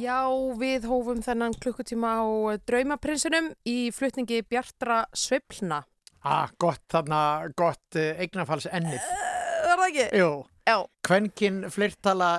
[0.08, 0.24] Já,
[0.56, 5.82] við hófum þennan klukkutíma á eh, Draumaprinsinum í flutningi Bjartra Sveiflna.
[6.24, 7.18] Ah, gott þarna,
[7.58, 9.04] gott uh, eignafalls ennið.
[9.66, 10.06] Var það ekki?
[10.22, 10.30] Jú,
[10.64, 12.30] Já, kvenkin flirtala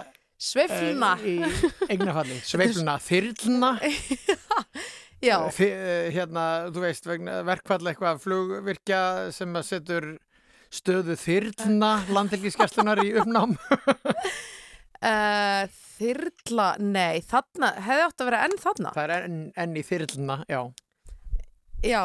[0.41, 1.11] Sveiflna.
[1.22, 1.36] í
[1.91, 2.39] eignafalli.
[2.49, 3.72] Sveifluna, þyrlna,
[5.30, 7.09] Já, Þi, uh, hérna, þú veist,
[7.51, 9.01] verkfall eitthvað flugvirkja
[9.36, 10.15] sem setur
[10.74, 13.53] stöðu þyrlna landhelgiskeslunar í uppnám.
[15.05, 18.93] Uh, þyrla, nei, þarna, hefði átt að vera enn þarna.
[18.95, 20.61] Það er enn, enn í þyrlna, já.
[21.79, 22.03] Já,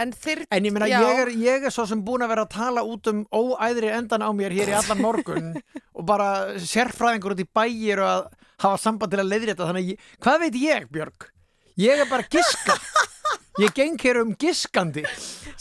[0.00, 2.54] en þyrla, En ég meina, ég er, ég er svo sem búin að vera að
[2.54, 5.50] tala út um óæðri endan á mér hér í allan morgun
[5.98, 8.22] og bara sérfræðingur út í bæir og að
[8.64, 11.28] hafa samband til að leiðrétta þannig, ég, hvað veit ég, Björg?
[11.80, 12.76] Ég er bara giska.
[13.60, 15.02] Ég geng hér um giskandi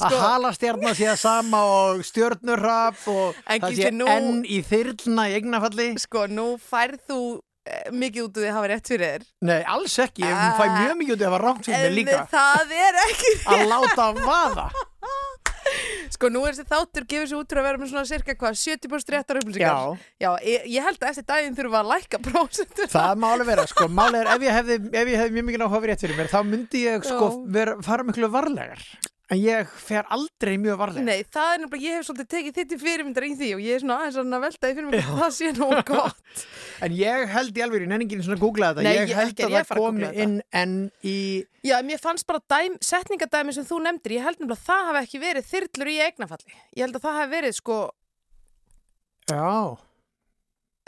[0.01, 4.59] að Sko- halastjarnar sé að sama og stjörnurraf og En það sé nú- enn í
[4.65, 5.87] þyrlna í eignafalli.
[5.99, 7.19] sko, nú færð þú
[7.65, 9.25] eh, mikið út úr því að hafa rétt fyrir þér.
[9.45, 10.23] Nei, alls ekki.
[10.25, 12.23] Ég fæ mjög mikið út af að hafa rámt fyrir mig líka.
[12.31, 14.69] það er ekki Að láta vaða.
[16.11, 18.57] Sko, nú er þessi þáttur gefur sér út fyrir að vera með svona cirka hvað,
[18.59, 19.69] 70% réttar upplýsingar.
[19.69, 20.25] Já.
[20.25, 22.89] Já, ég, ég held að eftir daginn við að lækka prósentur.
[22.91, 25.65] Það má alveg vera, sko, máli er ef ég hefði, ef ég hefði mjög mikið
[25.67, 28.83] áhuga rétt fyrir mér, þá myndi ég sko vera, fara miklu varlegar.
[29.31, 31.05] En ég fer aldrei mjög varlegar.
[31.07, 33.77] Nei, það er nefnilega, ég hef svolítið tekið þitt í fyrirmyndar í því og ég
[33.77, 36.43] er svona aðeins að velta því fyrir mig hvort það sé nú gott.
[36.83, 39.45] En ég held í alveg, nenningin svona að googla þetta, Nei, ég ég- held ekki
[39.47, 40.75] að ég að það að komi inn en
[41.07, 41.15] í,
[41.63, 45.01] Já, mér fannst bara dæm, setningadæmi sem þú nefndir, ég held nefnilega að það hafi
[45.05, 46.53] ekki verið þyrlur í eignafalli.
[46.75, 47.79] Ég held að það hafi verið sko,
[49.31, 49.77] já,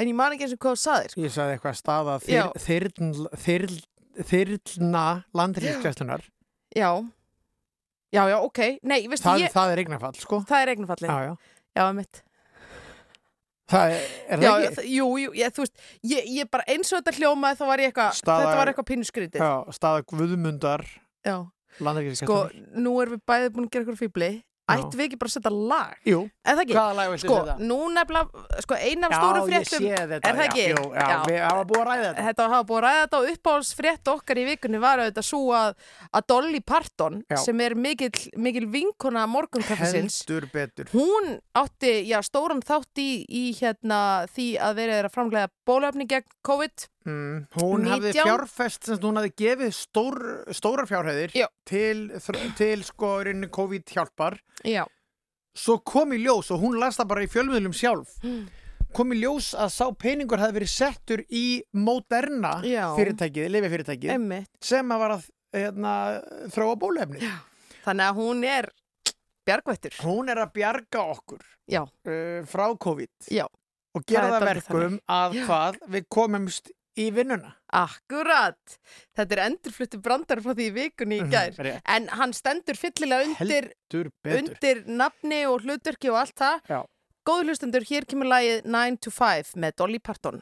[0.03, 1.15] en ég man ekki eins og hvað þú saðir.
[1.23, 2.19] ég sagði eitthvað staða
[8.13, 8.27] Já.
[8.29, 8.59] Já, ok.
[8.83, 10.39] Nei, veistu, Það, ég, það er eignafall, sko.
[10.49, 11.09] það er eignafalli.
[11.09, 11.33] Já, já.
[11.79, 12.21] Já, mitt.
[13.73, 14.75] Það er, er Já, það ekki?
[14.75, 15.77] það- jú, jú, ég, þú veist,
[16.11, 19.07] ég, ég bara eins og þetta hljómaði þá var ég eitthvað, þetta var eitthvað pínu
[19.07, 19.39] skrítið.
[19.41, 20.83] Já, staða Guðmundar
[21.23, 21.37] Já.
[22.19, 24.29] Sko, nú erum við bæðið búin að gera eitthvað fíbli.
[24.63, 24.77] Já.
[24.79, 25.95] Ættum við ekki bara að setja lag?
[26.07, 26.75] Jú, Eða það ekki?
[26.77, 27.55] hvaða lag viltu Sko, setja?
[27.67, 30.29] nú nefnilega, sko, ein af Já, stóru ég fréttum sé þetta.
[30.29, 30.63] Er það ekki?
[30.63, 31.17] Já, já, Já.
[31.27, 32.23] við hafa búið að ræða þetta.
[32.27, 35.75] Þetta hafa búið að ræða þetta og uppáhaldsfrétt okkar í vikunni var auðvitað svo að,
[36.15, 37.35] að Dolly Parton Já.
[37.43, 38.11] sem er mikil,
[38.47, 40.85] mikil vinkona morgunkaffisins Heldur betur.
[40.95, 43.99] hún átti já, stóran þátt í, í hérna,
[44.31, 48.23] því að verið er að framlega bólöfni gegn COVID Mm, hún hafði 19.
[48.23, 50.17] fjárfest sem hún hafði gefið stór,
[50.55, 51.47] stórar fjárhæðir Já.
[51.67, 52.09] til,
[52.55, 53.09] til sko
[53.51, 54.85] COVID hjálpar Já,
[55.55, 58.45] svo kom í ljós og hún las það bara í fjölmiðlum sjálf Mm.
[58.93, 62.95] kom í ljós að sá peningur hafði verið settur í Moderna Já.
[62.95, 65.93] fyrirtækið, emmitt sem að var að hérna,
[66.53, 67.19] þróa bólefni
[67.83, 68.69] Þannig að hún er
[69.45, 73.43] bjargvættur hún er að bjarga okkur Já, uh, frá COVID já,
[73.95, 75.43] og gera Það það, verkum að Já.
[75.49, 78.77] hvað við komumst í vinnuna akkurat
[79.17, 81.83] Þetta er endurfluttu brandar frá því vikunni í gær Rétt.
[81.89, 83.71] En hann stendur fyllilega undir
[84.37, 86.89] undir nafni og hlutverki og allt það.
[87.23, 90.41] Hlustendur, hér kemur lagið 9 to 5 með Dolly Parton.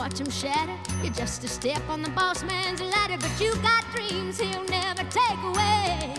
[0.00, 0.78] Watch him shatter.
[1.02, 5.04] You're just a step on the boss man's ladder, but you got dreams he'll never
[5.10, 6.14] take away.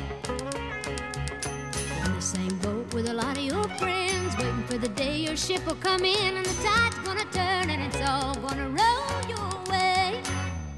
[2.06, 5.36] In the same boat with a lot of your friends, waiting for the day your
[5.36, 9.52] ship will come in and the tide's gonna turn and it's all gonna roll your
[9.72, 10.22] way.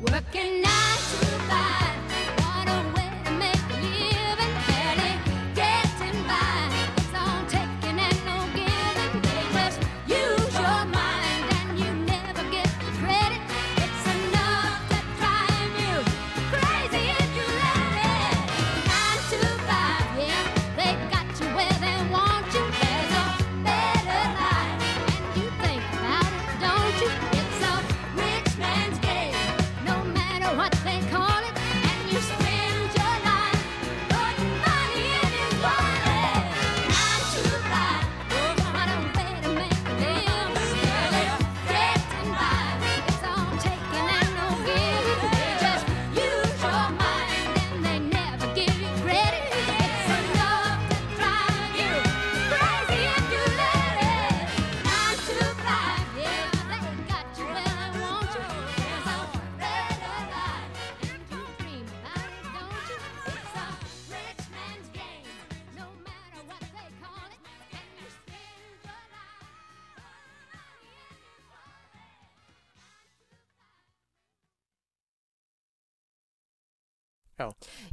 [0.10, 2.13] Working nine to five,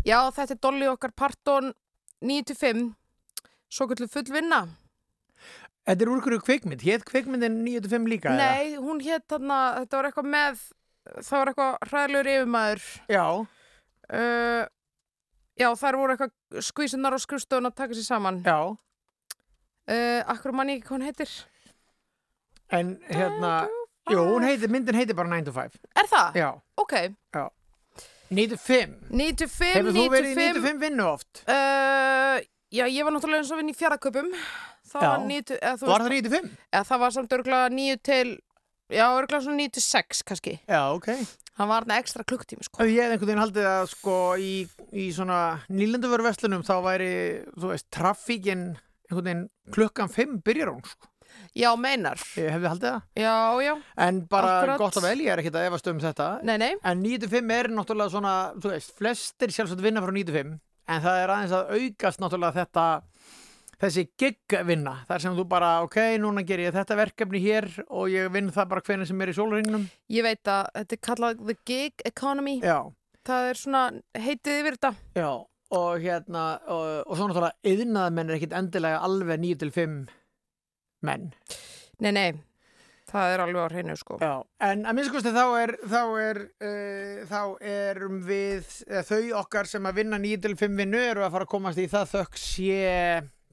[0.04, 0.10] Já.
[0.10, 1.72] Já, þetta er Dolly okkar Parton
[2.24, 2.90] 95
[3.70, 4.64] svo kvöldu full vinna
[5.88, 8.30] Þetta er úr hverju kvikmynd, hétt kvikmyndin 95 líka?
[8.30, 8.50] eða?
[8.52, 10.60] Nei, hún hétt þarna, þetta var eitthvað með
[11.24, 13.24] það var eitthvað hræðilegur yfirmaður Já,
[14.12, 14.64] uh,
[15.60, 20.70] Já, þær voru eitthvað skvísunar og skrifstofun að taka sér saman já, uh, Akkur mann
[20.72, 21.34] ég ekki hvað hún heitir
[22.70, 23.54] en hérna,
[24.12, 25.80] jú, hún heitir, myndin heitir bara 9 to 5.
[25.98, 26.36] Er það?
[26.38, 26.94] Já, Ok,
[28.30, 28.96] 95.
[29.10, 31.42] 95, Hefur þú verið í 95 95 vinnu oft?
[31.50, 32.38] uh,
[32.70, 34.28] Já, ég var náttúrulega eins og vinn í fjaraköpum
[34.90, 35.10] Það Já.
[35.10, 36.50] var 90 eða, Var það 95?
[36.70, 38.28] eða, það var samt örgulega 9 til
[38.90, 41.08] Já, örgulega svona 9 til 6 kannski Já, ok.
[41.60, 44.52] Hann var þarna ekstra klukktími sko Ég hef einhvern veginn haldið að sko í,
[44.94, 47.10] í svona nýlenduvöruverslunum þá væri,
[47.58, 48.62] þú veist, trafíkin
[49.10, 51.09] einhvern veginn klukkan 5 byrjar hún, sko.
[51.56, 53.02] Já, meinar Ég hefði haldið það.
[53.24, 53.34] Já,
[53.66, 53.72] já,
[54.06, 54.78] En bara Akkurat.
[54.78, 56.28] gott og vel, ég er ekkert að efast um þetta.
[56.46, 60.58] nei, nei En 95 er náttúrulega svona, þú veist, flestir sjálfsagt vinna frá 95
[60.90, 62.84] en það er aðeins að aukast náttúrulega þetta,
[63.80, 64.94] þessi gig-vinna.
[65.08, 68.68] Þar sem þú bara, ok, núna ger ég þetta verkefni hér og ég vinn það
[68.72, 69.84] bara hvernig sem er í sólringnum.
[70.10, 72.80] Ég veit að þetta er kallað the gig economy Já,
[73.28, 73.84] Það er svona,
[74.18, 75.30] heitið yfir þetta já.
[75.70, 79.98] Og hérna, og, og svo náttúrulega yðnaðmenn er ekkit endilega alveg 9 til 5
[81.06, 81.30] menn.
[82.00, 82.30] Nei, nei,
[83.10, 84.32] það er alveg á hreinu sko Já,
[84.70, 87.40] en að minnst kosti þá er, þá er, uh, þá
[87.72, 91.48] erum við, eða þau okkar sem að vinna 9 til 5 vinnu eru að fara
[91.48, 92.80] að komast í það þökk sé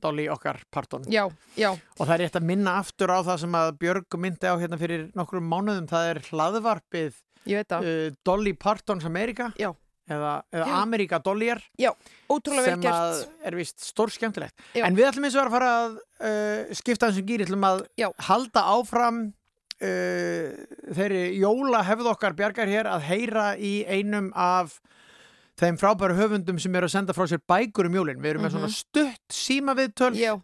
[0.02, 1.08] Dolly okkar partón.
[1.10, 1.24] Já,
[1.58, 4.54] já, Og það er rétt að minna aftur á það sem að Björg myndi á
[4.62, 7.18] hérna fyrir nokkrum mánuðum, það er hlaðvarpið
[7.50, 9.50] uh, Dolly Partons Amerika.
[9.58, 9.72] Já.
[10.08, 10.68] Eða, eða.
[10.82, 11.18] Amerika
[12.64, 14.56] vel sem að er vist stór skemmtilegt.
[14.78, 14.86] Já.
[14.88, 18.08] En við ætlum eins og að fara að uh, skipta þessum gýri, ætlum að Já.
[18.30, 20.48] halda áfram uh,
[20.98, 24.80] þeirri jóla hefð okkar bjargar hér að heyra í einum af
[25.58, 28.20] þeim frábæru höfundum sem eru að senda frá sér bækur um jólin.
[28.22, 28.58] Við erum með Mhm.
[28.60, 30.36] svona stutt símaviðtöl, Já,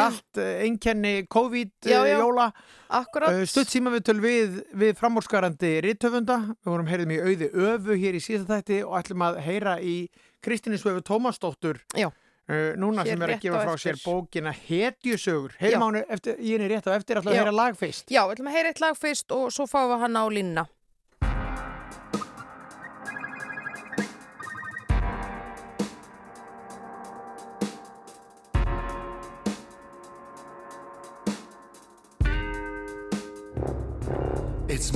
[0.00, 2.18] allt uh, einkenni COVID Já, uh, já.
[2.20, 2.46] jóla,
[2.92, 6.38] uh, stutt símaviðtöl við, við framúrskarandi rithöfunda.
[6.62, 9.96] Við vorum heyrðum í auði öfu hér í síðasta þætti og ætlum að heyra í
[10.42, 11.82] Kristíni Svöfu Tómasdóttur.
[11.92, 15.54] Uh, núna Hér sem er að gefa á frá sér bókina Hetjusögur.
[15.60, 18.10] Heyrum ánu eftir, ég er rétt á eftir ætla að heyra lag fyrst.
[18.10, 20.64] Já, við ætlum að heyra eitt lag fyrst og svo fáum við hann á línna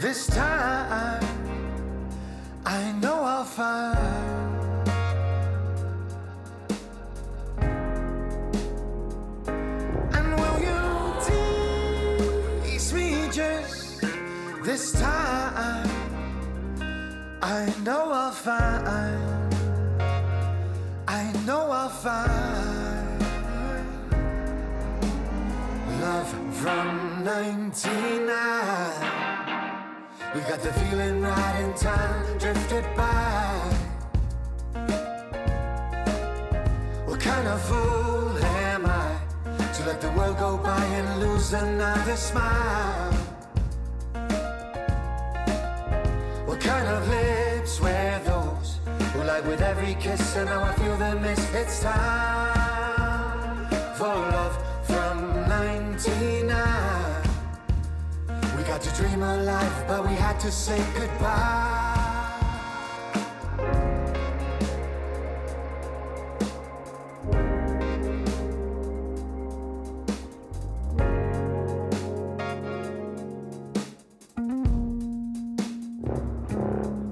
[0.00, 1.24] This time?
[2.64, 4.88] I know I'll find.
[10.12, 10.80] And will you
[12.62, 14.02] tease me just
[14.64, 15.90] this time?
[17.42, 19.54] I know I'll find.
[21.08, 22.86] I know I'll find
[26.00, 26.28] love
[26.60, 29.15] from 99.
[30.36, 33.74] We got the feeling right in time, drifted by.
[37.06, 39.18] What kind of fool am I
[39.72, 43.14] to let the world go by and lose another smile?
[46.44, 48.78] What kind of lips were those
[49.14, 51.54] who like with every kiss and now I feel the miss?
[51.54, 56.45] It's time for love from 99.
[58.76, 61.82] To dream a life, but we had to say goodbye.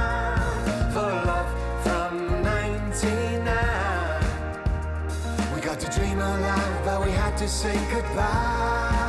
[0.94, 1.52] for love
[1.84, 4.24] from 99.
[5.54, 9.01] We got to dream alive, but we had to say goodbye.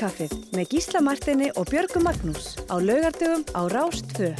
[0.00, 4.30] Morgunkaffið með Gísla Martini og Björgu Magnús á laugardögum á Rás 2.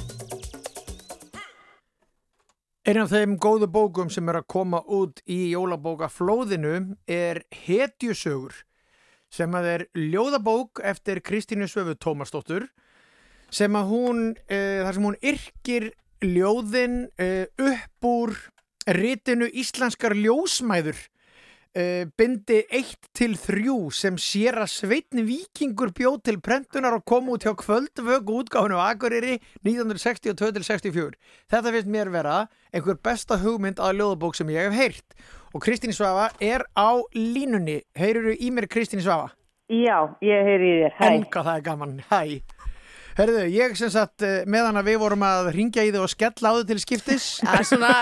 [2.88, 8.56] Einn af þeim góðu bókum sem er að koma út í jólabókaflóðinu er Hetjusögur
[9.28, 12.70] sem að er ljóðabók eftir Kristínu Svöfu Tómasdóttur
[13.52, 15.90] sem að hún, e, þar sem hún yrkir
[16.24, 18.36] ljóðin e, upp úr
[18.88, 21.04] ritinu Íslenskar ljósmæður
[21.74, 27.30] e, bindi 1 til 3 sem sér að Sveitni Víkingur bjóð til prentunar og kom
[27.32, 31.18] út hjá kvöldvögu útgáfinu Akureyri 1962-64.
[31.50, 32.38] Þetta finnst mér vera
[32.72, 35.20] einhver besta hugmynd að ljóðabók sem ég hef heyrt.
[35.54, 37.80] Og Kristín Svafa er á línunni.
[37.98, 39.32] Heyruru í mér Kristín Svafa?
[39.70, 41.06] Já, ég heyri í þér, hæ.
[41.10, 42.00] En hvað það er gaman.
[42.10, 42.22] Hæ.
[43.18, 46.52] Herðu, ég sem sagt eh, meðan að við vorum að ringja í þig og skella
[46.54, 47.94] á þig til skiptis Það er svona,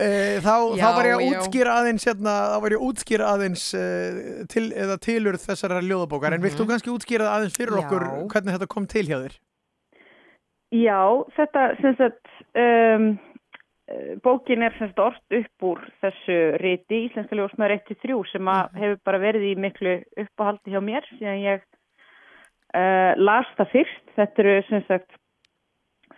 [0.00, 3.26] Eh, þá, þá Já, var ég að útskýra aðeins hérna, þá var ég að útskýra
[3.34, 7.82] aðeins uh, til, eða tilur þessara ljóðabókar en vilt þú kannski útskýra aðeins fyrir Mhm.
[7.82, 7.86] Já.
[7.86, 9.36] okkur hvernig þetta kom til hjá þér?
[10.74, 11.00] Já,
[11.36, 12.26] þetta, sem sagt,
[12.58, 13.04] um,
[13.86, 18.74] eh, bókin er sem sagt orst upp úr þessu riti Íslenska ljósmaður 1-3 sem að
[18.80, 21.62] hefur bara verið í miklu uppáhaldi hjá mér síðan ég
[22.74, 24.02] uh, las það fyrst.
[24.16, 25.14] Þetta eru sem sagt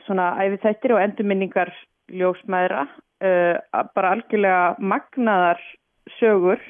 [0.06, 1.74] svona æfithættir og endurminningar
[2.08, 2.86] ljósmaðra,
[3.24, 3.56] uh,
[3.94, 5.62] bara algjörlega magnaðar
[6.18, 6.60] sögur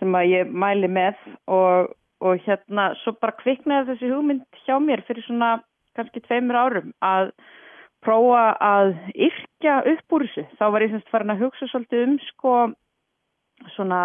[0.00, 5.04] sem að ég mæli með og, og hérna svo bara kviknaði þessi hugmynd hjá mér
[5.06, 5.56] fyrir svona
[5.96, 7.32] kannski tveimur árum að
[8.02, 10.46] prófa að yrkja upp úr þessu.
[10.58, 12.54] Þá var ég semst farin að hugsa svolítið um sko
[13.76, 14.02] svona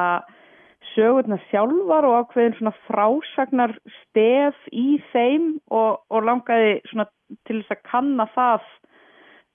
[0.94, 7.08] sögurnar sjálfar og ákveðin svona frásagnar stef í þeim og, og langaði svona
[7.50, 8.70] til þess að kanna það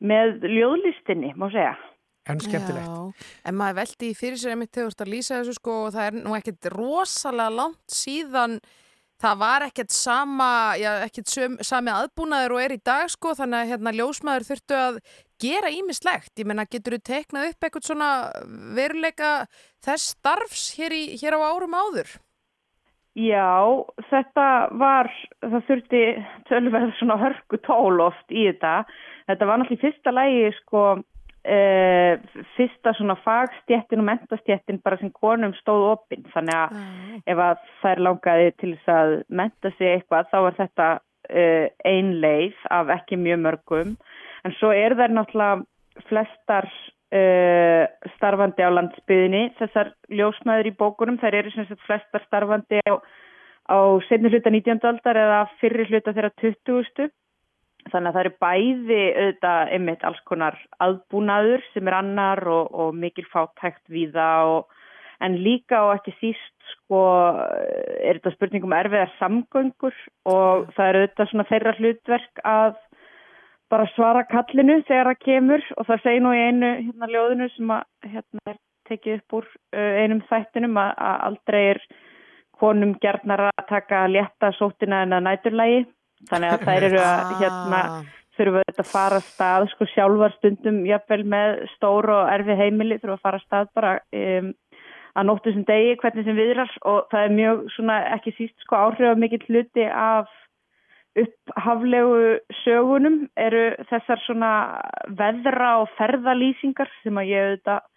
[0.02, 1.76] með ljóðlistinni, má segja.
[2.30, 2.86] En skemmtilegt.
[2.86, 5.74] Já, en maður veldi í fyrir sér einmitt þegar þú ert að lýsa þessu sko
[5.88, 8.60] og það er nú ekkert rosalega langt síðan
[9.22, 10.48] það var ekkert sama,
[10.78, 14.78] já ekkert söm, sami aðbúnaður og er í dag sko þannig að hérna ljósmaður þurftu
[14.78, 14.98] að
[15.42, 18.10] gera ímislegt, ég menna getur þú teknað upp eitthvað svona
[18.76, 19.32] veruleika
[19.82, 22.18] þess starfs hér, í, hér á árum áður?
[23.18, 24.44] Já, þetta
[24.80, 25.10] var,
[25.42, 26.02] það þurfti
[26.48, 28.86] tölverð svona hörku tól oft í þetta.
[29.28, 30.84] Þetta var náttúrulega í fyrsta lægi sko
[31.44, 31.58] e,
[32.56, 36.26] fyrsta svona fagstjettin og mentastjettin bara sem konum stóð opinn.
[36.34, 40.88] Þannig að ef að þær langaði til þess að menta sig eitthvað þá var þetta
[41.28, 41.44] e,
[41.88, 43.94] ein leið af ekki mjög mörgum.
[44.42, 46.68] En svo er þær náttúrulega flestar
[47.12, 47.84] uh,
[48.16, 49.42] starfandi á landsbyðinni.
[49.60, 52.94] Þessar ljósmaður í bókunum, þær eru sem sagt flestar starfandi á,
[53.68, 53.78] á
[54.08, 54.80] setni hluta 19.
[54.88, 57.10] aldar eða fyrri hluta þeirra 20.
[57.90, 62.94] Þannig að það eru bæði auðvitað einmitt alls konar aðbúnaður sem er annar og, og
[62.94, 64.78] mikil fátækt við það og
[65.22, 67.02] en líka og ekki síst sko
[68.02, 69.94] er þetta spurning um erfiðar samgöngur
[70.30, 72.74] og það eru auðvitað svona þeirra hlutverk að
[73.72, 77.74] bara svara kallinu þegar það kemur og það segir nú í einu hérna ljóðinu sem
[77.74, 78.58] að hérna er
[78.90, 81.82] tekið upp úr uh, einum þættinum að, að aldrei er
[82.62, 85.82] konum gerðnar að taka létta sótina en að næturlægi
[86.30, 87.80] þannig að þær eru að hérna
[88.36, 92.98] þurfa þetta að fara að stað sko sjálfar stundum jafnvel með stór og erfi heimili
[93.00, 94.52] þurfa að fara að stað bara um,
[95.12, 96.76] að nóttu sem degi hvernig sem viðrar.
[96.88, 100.30] Og það er mjög svona ekki síst sko áhrif mikill hluti af
[101.22, 104.52] upphaflegu sögunum eru þessar svona
[105.18, 107.88] veðra og ferðalýsingar sem að ég auðvitað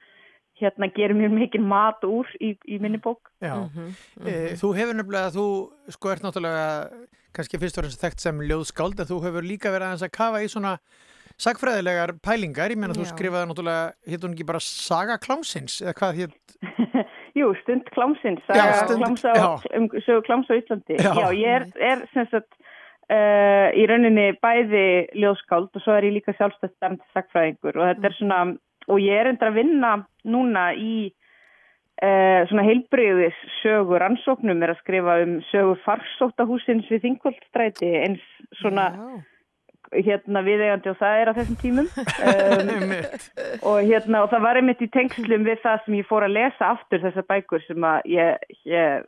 [0.61, 3.31] hérna gerir mér mikið mat úr í, í minni bók.
[3.43, 3.89] Já, Mhm,
[4.25, 5.45] e, þú hefur nefnilega, þú
[5.91, 6.91] sko ert náttúrulega
[7.35, 10.43] kannski fyrst og fremst þekkt sem ljóðskáld en þú hefur líka verið aðeins að kafa
[10.43, 10.77] í svona
[11.37, 13.11] sagfræðilegar pælingar, ég meina þú Já.
[13.11, 16.55] skrifaði náttúrulega, hétt hún ekki bara Saga Klámsins, eða hvað hétt
[17.35, 19.47] Jú, stund klámsins, Já, saga stund- klámsa, já.
[19.75, 19.89] um
[20.23, 20.95] kláms á Íslandi.
[20.95, 21.11] Já.
[21.11, 22.53] Já, ég er, er sem sagt
[23.11, 24.85] uh, í rauninni bæði
[25.19, 28.39] ljóðskáld og svo er ég líka sjálfstætt dæmt sagfræðingur og þetta er svona,
[28.89, 29.91] og ég er endur að vinna
[30.27, 33.99] núna í uh, svona heilbriðis sögu.
[34.01, 38.25] Rannsóknum er að skrifa um sögu farsóttahúsins við Þingvoldstræti eins
[38.61, 39.07] svona Já.
[40.09, 41.91] hérna viðegandi og það er á þessum tímum.
[42.25, 42.93] Um,
[43.69, 46.71] og hérna og það var einmitt í tengslum við það sem ég fór að lesa
[46.71, 49.05] aftur þessar bækur sem að ég ég,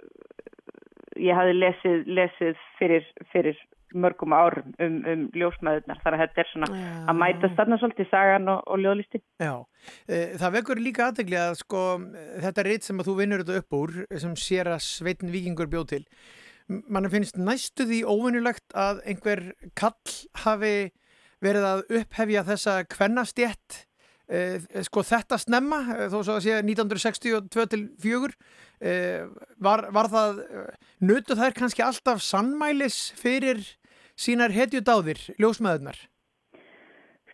[1.17, 3.57] ég hafði lesið, lesið fyrir, fyrir
[4.03, 6.87] mörgum árum um, um ljósmaðurnar þar að þetta er svona Já.
[7.11, 9.53] að mæta stanna svolítið sagan og, og ljóðlisti Já,
[10.07, 11.85] e, það vekur líka aðtegli að sko
[12.45, 13.95] þetta reyt sem að þú vinnur þetta upp úr
[14.25, 16.03] sem sér að Sveitin Víkingur bjóð til
[16.67, 19.43] mann finnst næstu því óvinnulegt að einhver
[19.79, 20.75] kall hafi
[21.43, 23.83] verið að upphefja þessa kvennastjett
[24.27, 28.31] e, sko þetta snemma e, þó svo að sé 1962 til 4
[28.81, 28.95] e,
[29.63, 30.41] var, var það
[31.07, 33.63] nutu þær kannski alltaf sannmælis fyrir
[34.17, 35.99] sínar hetjudáðir, ljósmaðurnar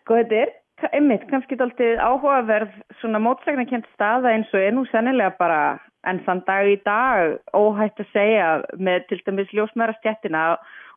[0.02, 0.52] Sko þetta er
[0.92, 5.60] einmitt kannski dálítið áhugaverð svona mótsagnakent staða eins og er nú sennilega bara
[6.08, 10.44] enn þann dag í dag óhætt að segja með til dæmis ljósmaðra stjettina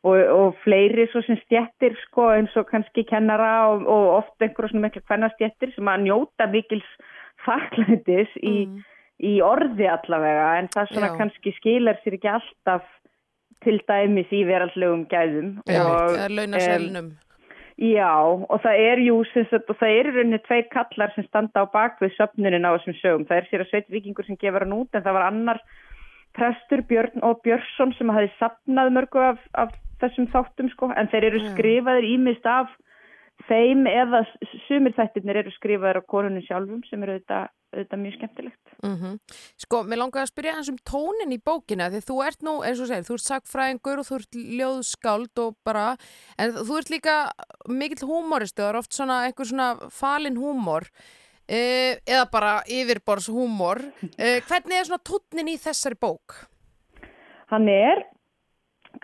[0.04, 4.76] og, og fleiri svo sem stjettir sko eins og kannski kennara og, og oft einhverjum
[4.76, 6.86] svona mikla kvenna stjettir sem að njóta mikils
[7.46, 8.56] þakklætis í,
[9.24, 11.18] í orði allavega en það svona Já.
[11.22, 12.86] kannski skilar sér ekki alltaf
[13.64, 17.08] til dæmis í veraldlegum gæðum Já, og, Eða launaselnum.
[17.78, 21.70] Já, og það er jú, sagt, og það eru rauninni tveir kallar sem standa á
[21.70, 23.26] bakvið söfnunin á þessum sögum.
[23.28, 25.60] Það er sér að Sveit Víkingur sem gefur hann út, en það var annar
[26.34, 29.70] prestur, Björn og Björnsson, sem hafi sapnað mörgu af, af
[30.02, 32.74] þessum þáttum, sko, en þeir eru skrifaðir ímist af
[33.46, 34.24] þeim eða
[34.66, 38.72] sumir þættirnir eru skrifaðir á konunum sjálfum, sem eru auðvitað, auðvitað mjög skemmtilegt.
[38.82, 39.14] Mm
[39.58, 42.80] Sko, mér langaði að spyrja hans um tónin í bókina því þú ert nú, eins
[42.80, 45.86] og segir, þú ert sagfræðingur og þú ert ljóðskáld og bara
[46.38, 47.16] en þú ert líka
[47.68, 50.88] mikill húmoristu, það er oft svona einhver svona falin húmor
[51.48, 56.44] uh, eða bara yfirborðs húmor uh, hvernig er svona tónin í þessari bók?
[57.48, 58.04] Hann er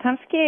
[0.01, 0.43] kannski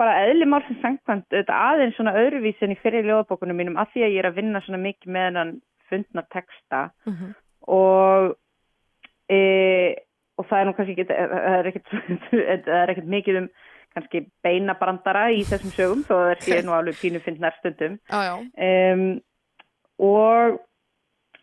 [0.00, 4.06] bara eðli málsins sangkvæmt auðvitað aðeins svona öðruvísi en í fyrir ljóðabókunum mínum af því
[4.06, 5.52] að ég er að vinna svona mikið með hennan
[5.90, 6.88] fundna texta.
[7.08, 7.34] Mhm.
[7.64, 8.34] og
[9.32, 9.38] e,
[10.36, 11.86] og það er nú kannski ekki það er ekkit,
[12.66, 13.48] það er ekkit mikið um
[13.94, 17.98] kannski beinabrandara í þessum sögum þó að það sé nú alveg pínu fyndnar stundum.
[18.10, 19.04] Já, um,
[20.02, 20.58] og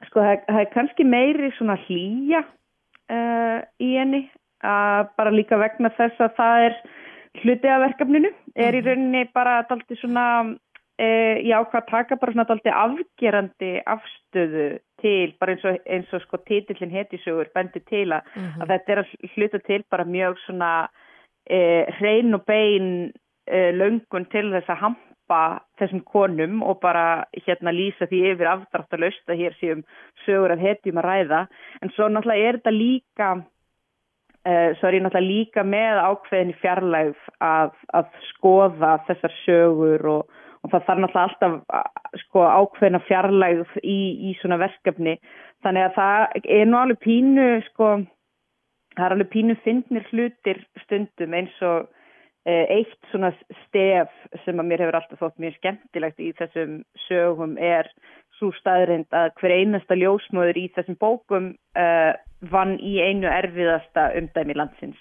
[0.10, 5.90] sko það, það er kannski meiri svona hlýja uh, í henni að bara líka vegna
[5.98, 6.76] þess að það er
[7.42, 10.26] hluti af verkefninu er í rauninni bara dalti svona
[11.02, 14.68] uh, já hvað taka bara svona dalti afgerandi afstöðu
[15.02, 18.28] til bara eins og, eins og sko titillin hetisögur bendir til að,
[18.62, 22.92] að þetta er að hluta til bara mjög svona uh, hrein og bein
[23.50, 25.42] uh, löngun til þess að hampa
[25.80, 29.86] þessum konum og bara hérna lýsa því yfir afdrátt að lausta hér séum
[30.26, 31.42] sögur af hetjum að ræða.
[31.82, 33.30] En svo náttúrulega er þetta líka
[34.42, 40.40] svo er ég náttúrulega líka með ákveðin í fjarlægð að, að skoða þessar sögur og,
[40.64, 44.00] og það þarf náttúrulega alltaf sko, ákveðina fjarlægð í,
[44.32, 45.18] í svona verkefni.
[45.62, 47.92] Þannig að það er nú alveg pínu sko,
[48.98, 53.34] það er alveg pínu fyndnir hlutir stundum eins og uh, eitt svona
[53.68, 54.14] stef
[54.46, 57.90] sem að mér hefur alltaf þótt mjög skemmtilegt í þessum sögum er
[58.42, 62.12] svo staðrind að hver einasta ljósmöður í þessum bókum uh,
[62.52, 65.00] vann í einu erfiðasta umdæmi landsins.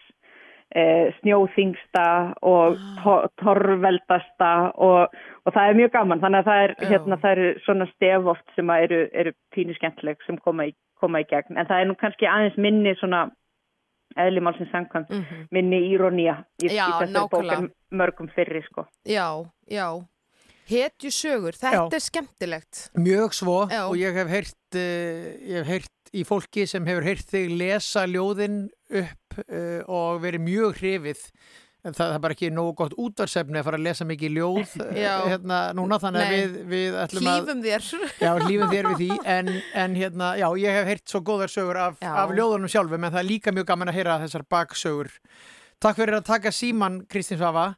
[0.71, 2.05] Uh, snjóþingsta
[2.47, 7.33] og to torveldasta og, og það er mjög gaman þannig að það er, hérna, það
[7.35, 11.59] eru svona stef oft sem eru, eru pínu skemmtileg sem koma í, koma í gegn
[11.59, 13.25] en það er nú kannski aðeins minni svona
[14.19, 15.43] eðlimálsins samkvæmt Mhm.
[15.55, 17.59] minni írónía í, í þessari bók nákvæmlega.
[17.59, 18.87] en mörgum fyrri sko.
[19.07, 19.27] já,
[19.71, 19.87] já
[20.71, 21.85] Hetju sögur, þetta Já.
[21.97, 22.83] er skemmtilegt.
[22.99, 23.81] Mjög svo Já.
[23.89, 28.05] og ég hef heyrt, uh, ég hef heyrt í fólki sem hefur heyrt þig lesa
[28.11, 28.69] ljóðin
[29.01, 31.27] upp uh, og verið mjög hrifið.
[31.81, 34.75] En það, það er bara ekki nógu gott útvarsefni að fara að lesa mikið ljóð
[34.91, 37.87] eh, hérna núna þannig að við, við Hlífum þér.
[38.21, 39.09] Já, lífum þér við því.
[39.35, 39.53] En,
[39.85, 43.23] en hérna, já, ég hef heyrt svo góðar sögur af, af ljóðunum sjálfum en það
[43.23, 45.15] er líka mjög gaman að heyra þessar baksögur.
[45.81, 47.71] Takk fyrir að taka síman Kristín Svafa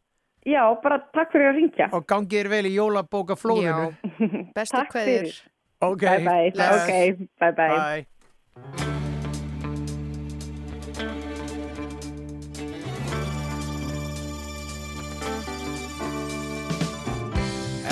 [0.47, 1.86] Já, bara takk fyrir að ringja.
[1.94, 3.93] og gangið er vel í jólabóka flóðinu.
[3.93, 4.19] Já,
[4.56, 5.36] bestu fyrir.
[5.82, 6.51] Ok, Bye bye.
[6.55, 6.82] bless.
[6.82, 7.78] Ok, bye bye.
[7.78, 9.12] Bye.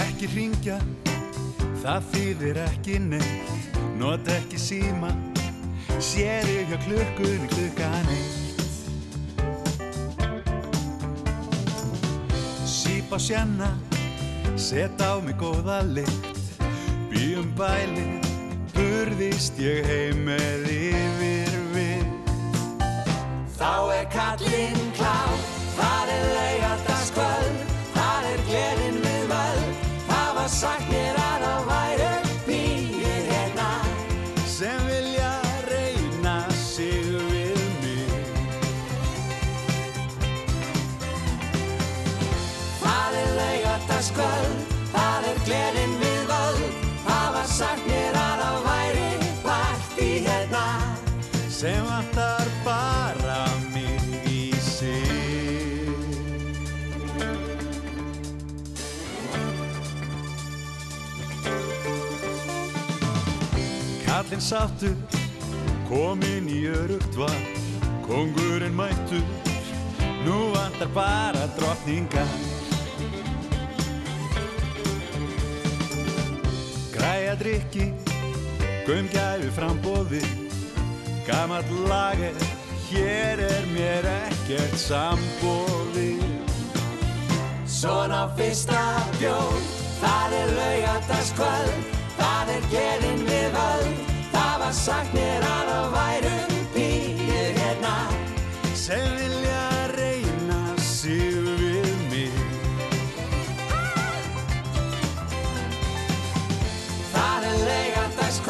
[0.03, 0.77] Ekki ringja,
[1.83, 5.11] það þýðir ekki neitt Nota ekki síma,
[6.03, 8.40] sér ég hjá klukkunni klukkan eitt
[13.11, 13.71] Sýp á sjanna,
[14.55, 16.63] set á mig góða lykt
[17.11, 18.23] Býjum bæli,
[18.71, 22.07] burðist ég heim með yfir við
[23.59, 25.43] Þá er kallinn klár,
[25.75, 27.67] það er laugardagskvöld,
[27.97, 29.75] það er gleðin við völd.
[30.07, 30.90] Það var sagt
[44.01, 44.61] laugardagskvöld,
[44.95, 46.77] það er gleðin við völd.
[47.05, 50.67] Var sagt mér að það væri partí hérna.
[51.51, 53.45] sem vantar bara
[53.75, 55.05] mig í sig
[64.07, 64.97] Kallinn sáttur,
[65.89, 67.37] kominn í örugt var
[68.07, 69.23] Kongurinn mættur,
[70.25, 72.60] nú vantar bara drottningar
[77.31, 77.93] Græja drikki,
[78.87, 80.21] gaumgæfi frambóði
[81.27, 82.35] Gamall lager,
[82.91, 86.17] hér er mér ekkert sambóði
[87.71, 88.83] Svona fyrsta
[89.21, 89.63] bjón,
[90.01, 94.05] það er laugardagskvöld, það er gleðin við völd.
[94.35, 97.97] Það var sagt mér að það væru býr hérna.
[98.75, 99.60] sem vilja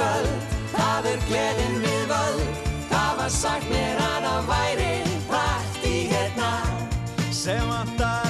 [0.00, 2.68] laugardagskvöld, það er gleðin við völd.
[2.90, 4.92] Það var sagt mér að það væri
[5.28, 6.52] partí hérna.
[7.30, 8.29] sem vantar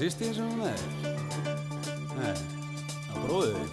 [0.00, 0.80] Er þetta sýstíð sem hún er?
[2.16, 2.32] Nei,
[3.04, 3.68] það bróðið þig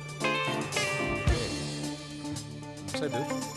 [2.97, 3.56] Sætur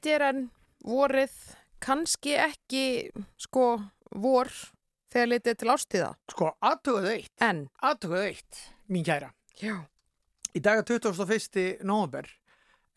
[0.00, 0.46] GTRN,
[0.88, 1.32] vorið,
[1.84, 2.84] kannski ekki,
[3.40, 3.64] sko,
[4.16, 4.48] vor
[5.12, 6.10] þegar litið til ástíða.
[6.32, 9.32] Sko, aðtöguðu eitt, En, aðtöguðu eitt, mín kæra.
[9.60, 9.76] já,
[10.56, 11.84] Í dag er 21.
[11.84, 12.26] november.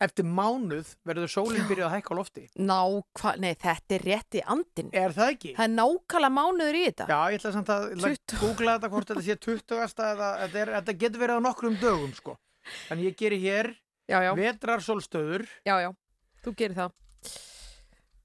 [0.02, 2.46] Eftir mánuð verður sólinn byrjað að hækka á lofti.
[2.58, 2.80] ná,
[3.20, 4.88] hva, nei, þetta er rétt í andin.
[4.92, 5.52] Er það ekki?
[5.54, 7.06] Það er nákvæmlega mánuður í þetta.
[7.12, 8.40] Já, ég ætla samt að ég ætla að 20.
[8.40, 9.76] googla þetta hvort þetta sé 20.
[10.08, 12.36] eða þetta, er, getur verið á nokkrum dögum, sko.
[12.88, 13.70] Þannig ég geri hér
[14.08, 15.46] Já, já, vetrarsólstöður.
[15.64, 15.92] já, já,
[16.44, 16.94] þú gerir það.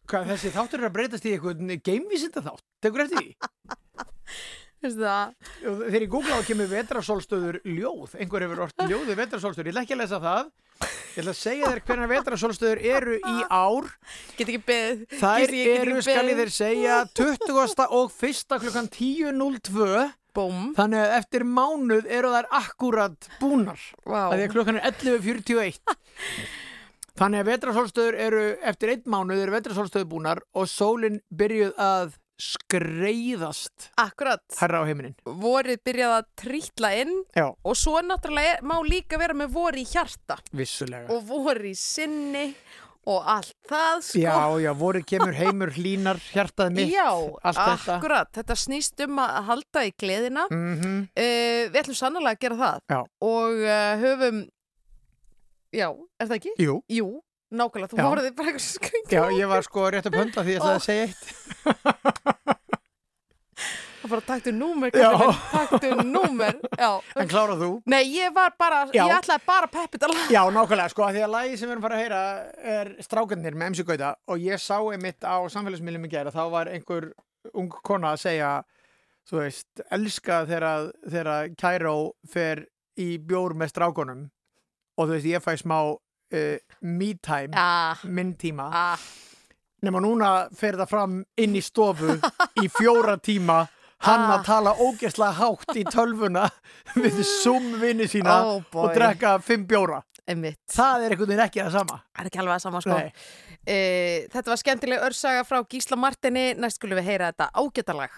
[0.09, 2.65] Hvað, þessi þáttur er að breytast í eitthvað geimvísinda þátt.
[2.81, 3.29] Tekur eftir því?
[4.79, 8.13] Þegar ég googla á kemur vetrarsólstöður ljóð.
[8.15, 9.67] Einhver hefur orðið ljóði vetrarsólstöður.
[9.67, 10.51] Ég ætla ekki að lesa það.
[10.79, 13.35] Ég ætla að segja þér hvernig vetrarsólstöður eru í
[13.65, 13.89] ár.
[14.37, 15.03] Get ekki beðið.
[15.19, 17.83] Þær Gísli, ég get eru, ekki skal ég þér segja, 20.
[17.99, 18.55] og 1.
[18.63, 20.07] klukkan 10.02.
[20.39, 20.63] Búm.
[20.77, 23.81] Þannig að eftir mánuð eru þær akkurat búnar.
[24.05, 24.29] Vá.
[24.29, 25.79] að því að klukkan er 11.41
[27.19, 33.89] þannig að vetrasólstöður eru eftir einn mánuð eru vetrasólstöður búnar og sólinn byrjuð að skreiðast.
[33.99, 34.39] Akkurat.
[34.61, 39.35] herra á heiminin Vorið byrjaði að trítla inn já, og svo náttúrulega má líka vera
[39.35, 40.37] með vor í hjarta.
[40.55, 41.09] Vissulega.
[41.11, 42.53] Og vor í sinni
[43.09, 44.21] og allt það sko.
[44.21, 47.95] já, já, voru kemur heimur hlínar hjartað mitt Já, allt þetta.
[47.97, 50.45] akkurat, þetta snýst um að halda í gleðina.
[50.51, 52.79] Mm Við ætlum sannlega að gera það.
[52.89, 52.99] Já.
[53.19, 54.39] og uh, höfum
[55.75, 55.89] Já,
[56.19, 56.53] er það ekki?
[56.65, 57.07] jú, Jú,
[57.51, 58.05] nákvæmlega, þú Já.
[58.09, 61.23] horfði bara eitthvað skring já, ég var sko rétt að pönda því að segja eitt.
[63.99, 67.67] Það bara taktu númer, taktu númer Já, en klára þú?
[67.91, 69.03] Nei, ég var bara, Já.
[69.03, 70.31] ég ætlaði bara að peppa þetta lag.
[70.31, 72.21] Já, nákvæmlega, sko, að því að lagi sem við erum fara að heyra
[72.77, 76.71] er Strákarnir með MC Gauta og ég sá einmitt á samfélagsmiðlum í gera, þá var
[76.71, 77.09] einhver
[77.53, 78.53] ung kona að segja,
[79.29, 81.95] þú veist, elska þegar, Kæró
[82.31, 82.63] fer
[82.99, 84.23] í bjór með strákunum.
[84.95, 85.77] Og þú veist, ég fæ smá
[86.33, 88.97] uh, me time, Ah, minn tíma, ah,
[89.83, 92.17] nema núna fer það fram inn í stofu
[92.63, 93.67] í fjóra tíma,
[94.05, 94.37] hann Ah.
[94.37, 96.49] að tala ógeðslega hátt í tölvuna
[96.95, 100.01] við Zoom-vinni sína Oh, og drekka fimm bjóra.
[100.29, 100.59] einmitt.
[100.69, 101.95] Það er einhvern veginn ekki það sama.
[102.13, 102.97] Það er ekki alveg að sama sko.
[103.69, 108.13] Uh, Þetta var skemmtileg örsaga frá Gísla Martini Næst skulum við heyra þetta ágætalag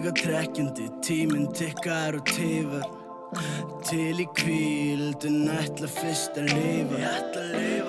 [0.00, 2.86] Tauga trekkjandi, tíminn tikkar og tifar.
[3.84, 6.96] Til í kvíldun ætla fyrst að lifa.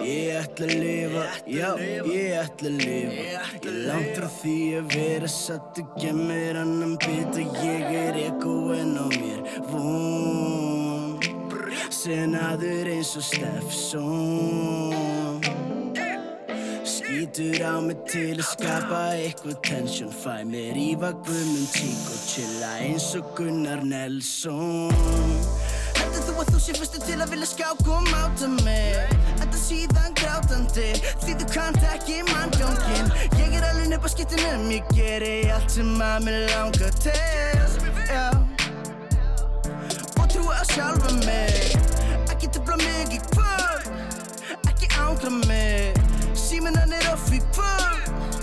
[0.04, 3.16] Ég ætla að lifa, já, ég ætla að lifa.
[3.64, 9.08] Ég langt frá því að vera satt og gemmir annan bita Ég er ekoinn á
[9.16, 9.40] mér.
[9.72, 11.16] Von.
[11.96, 15.21] Senaður eins og Steffson
[17.12, 20.12] Skítur á mig til að skapa eitthvað tension.
[20.16, 24.96] Fæ mér í vagnum tík og chilla eins og Gunnar Nelson.
[25.98, 29.12] Heldur þú að þú sé fyrstu til að vilja skáka og máta mig?
[29.44, 30.88] Enda síðan grátandi
[31.26, 33.12] Því þú kannt ekki manngangin
[33.42, 37.68] Ég er alveg upp að skiptinum Ég geri allt sem að mér langar til
[38.08, 38.30] Já.
[40.16, 41.76] Og trúa á sjálfa mig.
[42.32, 43.92] Ekki tefla mig í kvöld
[44.72, 45.91] Ekki ángra mig
[46.72, 48.38] Síminn hann er off í kvöld.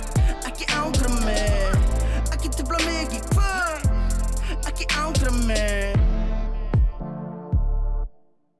[0.44, 1.76] Ekki ángra mig.
[2.34, 3.88] Ekki tefla mig í kvöld.
[4.68, 5.96] Ekki ángra mig.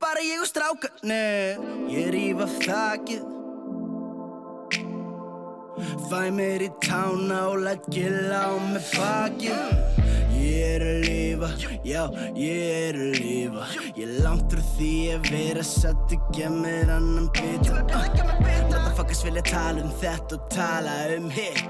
[0.01, 1.61] Bara ég og strákarnir.
[1.93, 3.38] Ég ríf af þakið
[6.09, 10.07] Fæ mér í tána og lætt gilla á mig pakkin
[10.39, 11.49] Ég er að lifa,
[11.85, 12.03] já
[12.39, 13.65] ég er að lifa.
[13.99, 17.83] Ég langtur því að vera satt og gef mér annan bita.
[18.45, 21.67] Motherfuckers vilja tala um þetta og tala um hitt.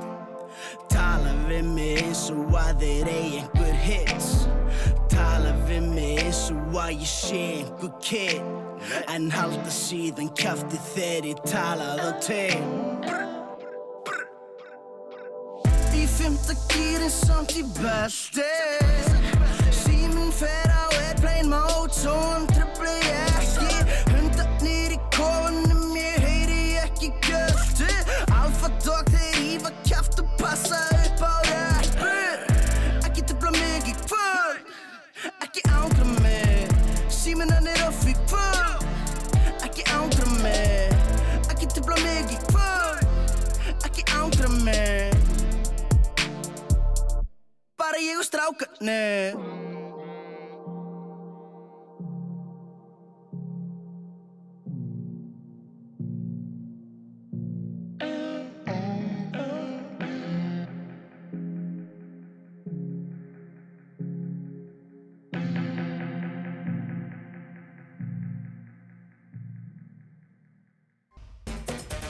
[0.92, 4.30] Tala við mig eins og að þeir eigi einhver hits
[5.12, 8.52] Tala við mig eins og að ég sé einhver kid.
[9.14, 13.37] En halda síðan kæfti þegar ég talaði á tegn
[16.08, 18.46] í fymta gýrin samt í belti.
[19.82, 22.47] Síminn fer á airplane mode Són
[47.98, 49.34] bara ég og strákarnir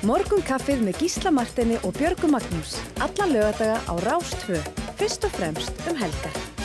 [0.09, 2.79] Morgunkaffið með Gísla Martini og Björgu Magnús.
[2.97, 6.58] Alla lögadaga á Rástföð fyrst og fremst um helgar.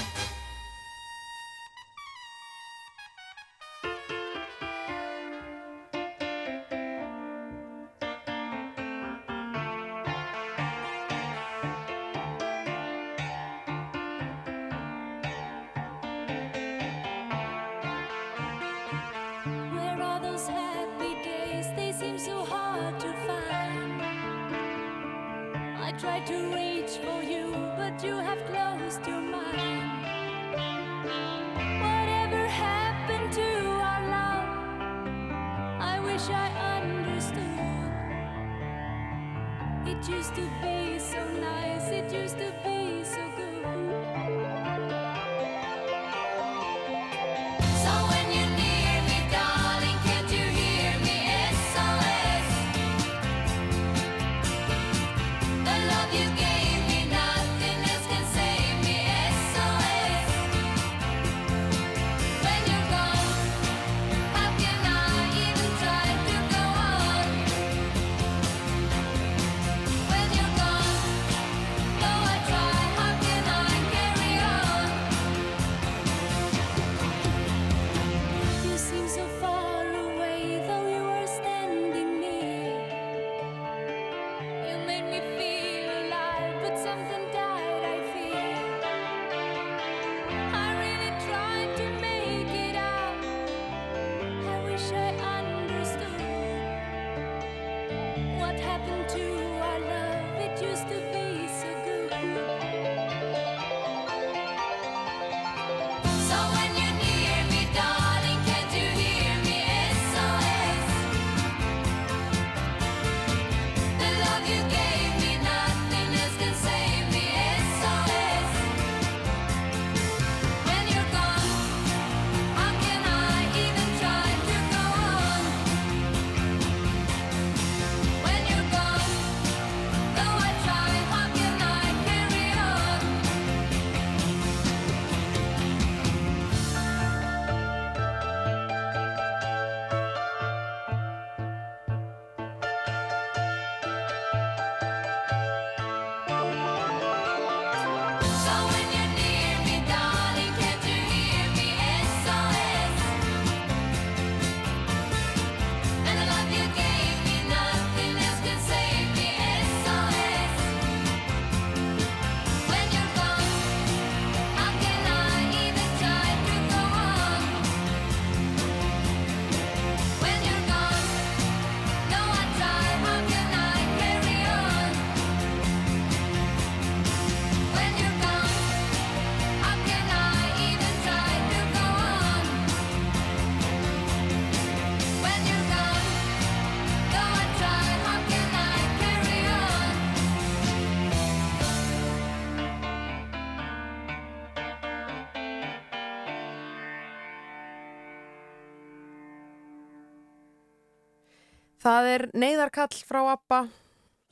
[201.84, 203.60] Það er neyðarkall frá ABBA.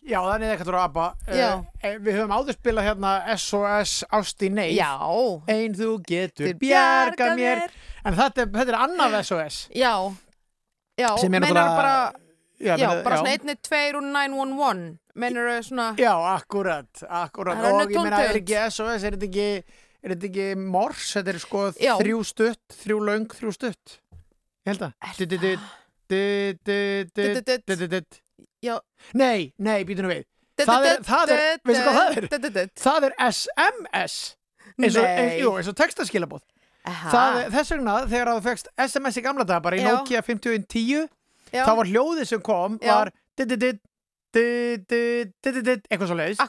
[0.01, 1.05] Já, það er neyðarkall frá ABBA.
[1.27, 4.73] Uh, við höfum áður spilað hérna SOS Ásti Neyð.
[4.77, 4.91] Já.
[5.51, 7.65] Einn þú getur bjarga mér.
[7.65, 7.75] mér.
[8.07, 9.57] En þetta, þetta er annaf SOS.
[9.75, 9.93] Já.
[11.01, 11.93] Já, meinar bara,
[12.61, 14.81] já, já bara svona 112 og 911.
[15.21, 15.89] Meinar þau svona...
[15.99, 17.59] Já, akkurat, akkurat.
[17.67, 19.49] Og ég meina, er ekki SOS, er þetta ekki,
[19.99, 21.11] er þetta ekki mors?
[21.17, 21.93] Þetta er sko já.
[21.99, 23.99] þrjú stutt, þrjú laung, þrjú stutt.
[24.61, 24.97] Ég held að.
[25.09, 25.53] Er þetta?
[28.61, 28.75] Já,
[29.17, 30.27] Nei, nei, býtum við
[30.61, 32.25] Það er, það er, veistu hvað það er?
[32.61, 32.71] er?
[32.77, 34.17] Það er SMS
[34.77, 36.43] eins og, eins, jú, eins og textaskilabóð
[36.81, 39.89] Það er þess vegna þegar þú fegst SMS í gamla daga bara í Já.
[39.95, 41.09] Nokia 5110
[41.51, 41.65] Já.
[41.65, 43.11] þá var hljóðið sem kom var
[45.91, 46.39] eitthvað svo leiðis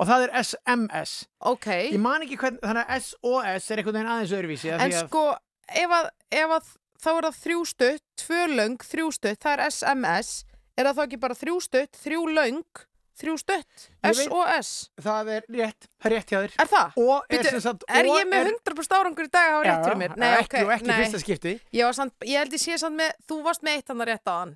[0.00, 1.12] og það er SMS
[1.52, 5.24] ok Ég man ekki hvern, þannig að SOS er einhvern veginn aðeins öðruvísi En sko,
[5.68, 6.08] ef að,
[6.40, 6.70] ef að
[7.02, 10.34] þá er það þrjú stutt, tvö löng, þrjú stutt, það er SMS,
[10.76, 12.82] er það þá ekki bara þrjú stutt, þrjú löng,
[13.16, 16.98] þrjú stutt, Ég veit- SOS, það er rétt, það er rétt hjá þér er það?
[17.00, 19.86] og er sem sagt Er og ég með 100% árangur í dag að hafa rétt
[19.86, 20.16] fyrir mér?
[20.20, 21.00] Nei, ekki, og ekki nei.
[21.00, 24.04] fyrsta skipti Ég, samt, ég held ég sé samt með, þú varst með eitt hann
[24.04, 24.54] að rétta á hann.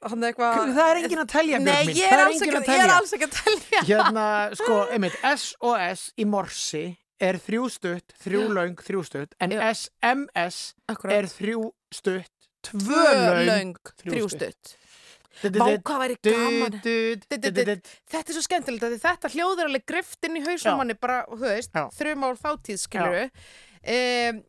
[0.00, 0.70] Eitthvað...
[0.72, 2.40] Það er enginn að telja Nei, ég er, er alls
[3.12, 3.82] ekki, að telja.
[3.84, 4.26] Hérna,
[4.56, 6.86] sko, einmitt, SOS í morsi
[7.20, 9.62] er þrjú stutt, þrjú löng, þrjú stutt, en Já.
[9.74, 10.60] SMS
[10.90, 11.16] Akkurat.
[11.18, 11.64] er þrjú
[11.94, 13.06] stutt, tvö
[13.46, 14.76] löng, þrjú stutt.
[15.40, 16.74] Vá, hvað væri gaman.
[16.82, 20.50] Þetta er svo skemmtilegt þetta hljóður alveg grift inn í Já.
[20.50, 21.86] hausum manni bara, þú veist, Já.
[21.96, 23.44] þrjum ár þáttíð, skilur við.
[23.80, 24.42] Um,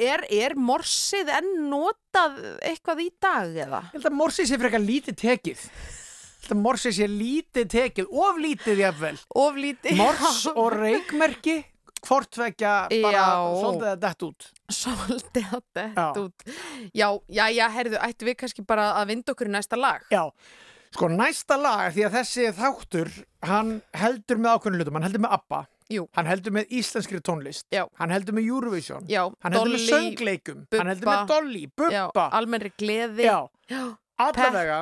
[0.00, 3.82] er, er morsið enn notað eitthvað í dag eða?
[3.90, 5.66] Ég held að morsi sé frekar lítið tekið.
[5.66, 9.18] Ég held að morsi sé lítið tekið, of lítið jafnvel.
[9.36, 10.00] Of lítið.
[10.00, 11.58] Mors og reikmerki,
[12.06, 12.72] hvort vekja
[13.02, 13.24] bara
[13.60, 14.48] svolítið að dett út.
[14.72, 16.44] Svolítið að dett út.
[16.96, 20.04] Já, já, já, herðu, ættu við kannski bara að vinda okkur í næsta lag?
[20.12, 20.24] Já,
[20.94, 23.12] sko næsta lag, því að þessi þáttur,
[23.46, 25.60] hann heldur með ákveðinu hlutum, hann heldur með ABBA,
[25.90, 26.06] Jú.
[26.18, 27.84] hann heldur með íslenskri tónlist, Já.
[27.98, 31.20] hann heldur með Eurovision, Já, hann heldur með Dolly, söngleikum, hann heldur Bubba.
[31.20, 31.62] með Dolly,
[31.94, 33.28] Já, Bubba, almennri gleði.
[34.20, 34.80] Allavega,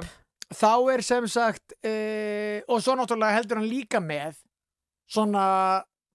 [0.53, 4.41] þá er sem sagt, e, og svo náttúrulega heldur hann líka með
[5.09, 5.45] svona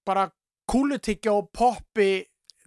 [0.06, 0.26] bara
[0.70, 2.24] kúlutyggja og poppi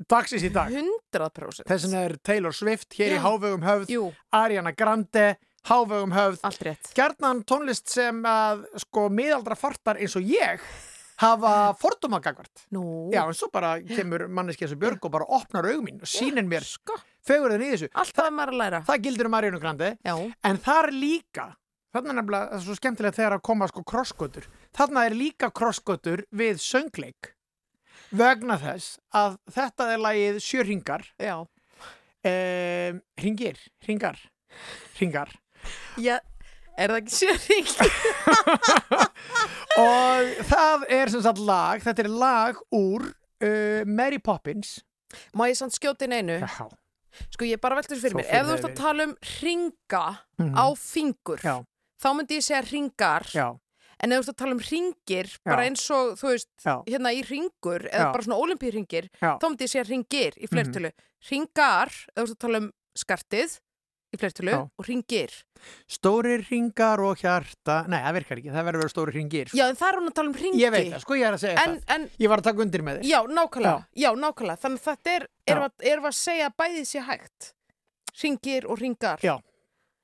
[0.10, 0.70] dagsins í dag.
[0.72, 1.66] 100%.
[1.68, 3.24] Þess vegna er Taylor Swift hér í Já.
[3.26, 5.38] Hávegum höfð, Jú, Ariana Grande,
[5.68, 6.92] Hávegum höfð, allt rétt.
[6.96, 10.62] gjarnan tónlist sem að sko miðaldra fartar eins og ég
[11.18, 12.68] hafa fordóma gagvart.
[12.72, 16.08] Nú, Já, en svo bara kemur manneski þessu björg og bara opnar augum mín og
[16.12, 16.94] sýnir mér sko,
[17.26, 17.90] fegurðin í þessu.
[18.54, 18.84] læra.
[18.86, 20.14] Það gildir um Ariana Grande, Já,
[20.46, 21.48] en þar líka,
[21.92, 24.46] þarna er nefnilega það er svo skemmtilegt þegar að koma sko krossgötur.
[24.78, 27.34] Þarna er líka krossgötur við söngleik
[28.12, 31.36] vegna þess að þetta er lagið Sjö ringar, já.
[31.42, 33.58] um, ringir,
[33.88, 34.18] ringar,
[35.00, 35.32] ringar.
[36.00, 36.20] Já,
[36.78, 37.68] er það ekki sjöring?
[39.84, 44.78] og það er sem sagt lag þetta er lag úr uh, Mary Poppins
[45.38, 46.36] Má ég samt skjóta inn einu?
[46.44, 46.66] Já.
[47.32, 48.28] Sko, ég bara veltur fyrir mér.
[48.28, 50.02] Ef þú ert að tala um ringa
[50.38, 50.52] Mhm.
[50.54, 51.56] á fingur, Já.
[51.98, 53.24] þá myndi ég segja ringar.
[53.34, 53.48] Já.
[54.04, 55.70] En ef þú ert að tala um ringir, bara Já.
[55.72, 56.76] eins og, þú veist, Já.
[56.86, 58.12] hérna í ringur, eða Já.
[58.14, 59.32] bara svona olimpíringir, Já.
[59.34, 59.40] Mhm.
[59.42, 60.92] þá myndi ég segja ringir í flertölu.
[61.32, 62.68] Ringar, ef þú ert að tala um
[62.98, 63.60] skartið
[64.14, 64.60] í flertölu, Já.
[64.78, 65.34] og ringir.
[65.90, 69.66] Stórir ringar og hjarta Nei, það virkar ekki, það verður að vera stórir ringir Já,
[69.72, 70.60] en það er hún að tala um ringi.
[70.62, 72.62] Ég veit það, sko ég er að segja En, það en, Ég var að taka
[72.62, 74.02] undir með þér já, nákvæmlega, Já.
[74.06, 74.62] já, nákvæmlega.
[74.62, 75.52] Þannig að þetta er, Já.
[75.56, 77.54] erum við, erum við að segja að bæðið sé hægt.
[78.22, 79.20] Ringir og ringar.
[79.26, 79.36] Já.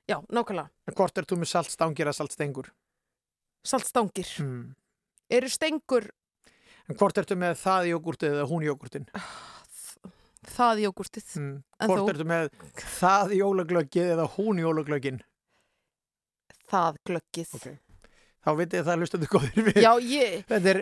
[0.09, 0.69] Já, nákvæmlega.
[0.89, 2.71] En hvort er þú með saltstangir eða saltstengur?
[3.64, 4.30] Saltstangir.
[4.44, 4.73] Mm.
[5.34, 6.10] Eru stengur
[6.90, 9.06] En hvort ertu með það jógurtið eða hún jógurtin?
[10.53, 11.30] það jógurtið?
[11.40, 11.53] Mm.
[11.80, 12.10] En Hvort þú?
[12.14, 12.49] ertu með
[12.99, 15.22] það jólaglöggið eða hún jólaglöggin?
[16.73, 17.56] Það glöggið.
[17.56, 17.68] Ok.
[18.44, 20.34] Þá vitið þið það hlustuðu góðir við Já, ég...
[20.49, 20.80] Þetta er,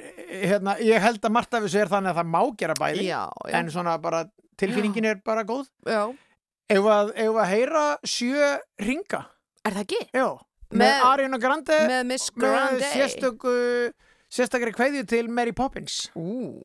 [0.49, 3.19] hérna, ég held að margt af þessu er þannig að það má gera bæði Já,
[3.29, 3.53] já.
[3.59, 4.21] en svona bara
[4.57, 6.07] tilfinningin er bara góð Já.
[6.73, 8.49] Ef að, ef að heyra sjö
[8.81, 9.19] ringa
[9.61, 9.99] Er það ekki?
[10.17, 10.25] Já,
[10.71, 12.85] með, Ariana Grande Með Miss Grande.
[12.93, 13.55] sérstöku
[14.31, 16.61] sérstakari kveðju til Mary Poppins Ú.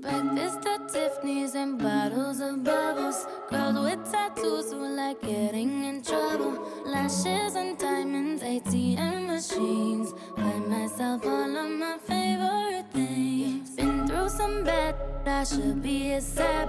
[0.00, 3.26] Breakfast at Tiffany's and bottles of bubbles.
[3.50, 6.52] Girls with tattoos who like getting in trouble.
[6.84, 10.12] Lashes and diamonds, ATM machines.
[10.36, 13.70] Buy myself all of my favorite things.
[13.76, 14.94] Been through some bad,
[15.26, 16.68] I should be a sap.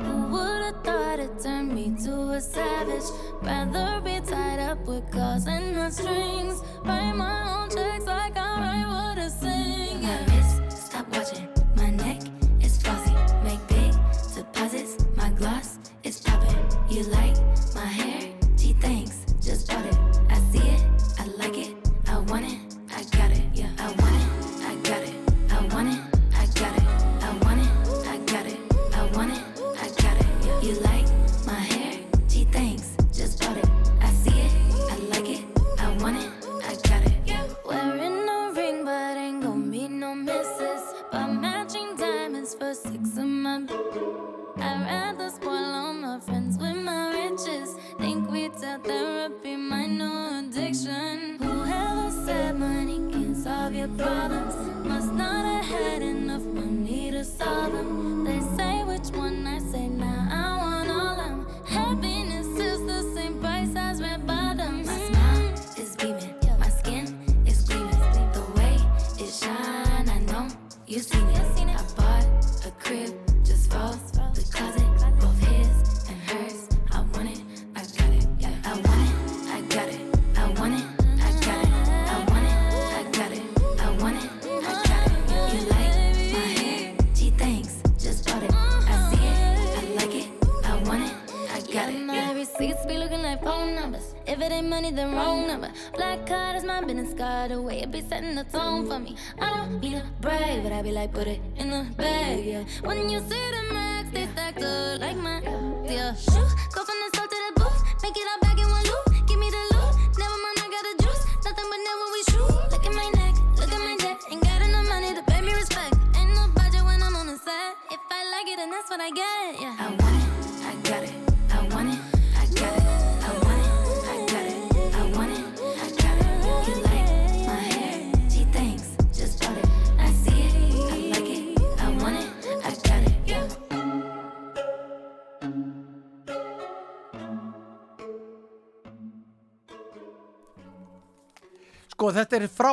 [0.00, 3.08] Who would have thought it turned me to a savage?
[3.42, 6.62] Rather be tied up with calls and not strings.
[6.84, 10.02] Write my own checks like I write what I sing.
[10.28, 11.49] Wrist, stop watching.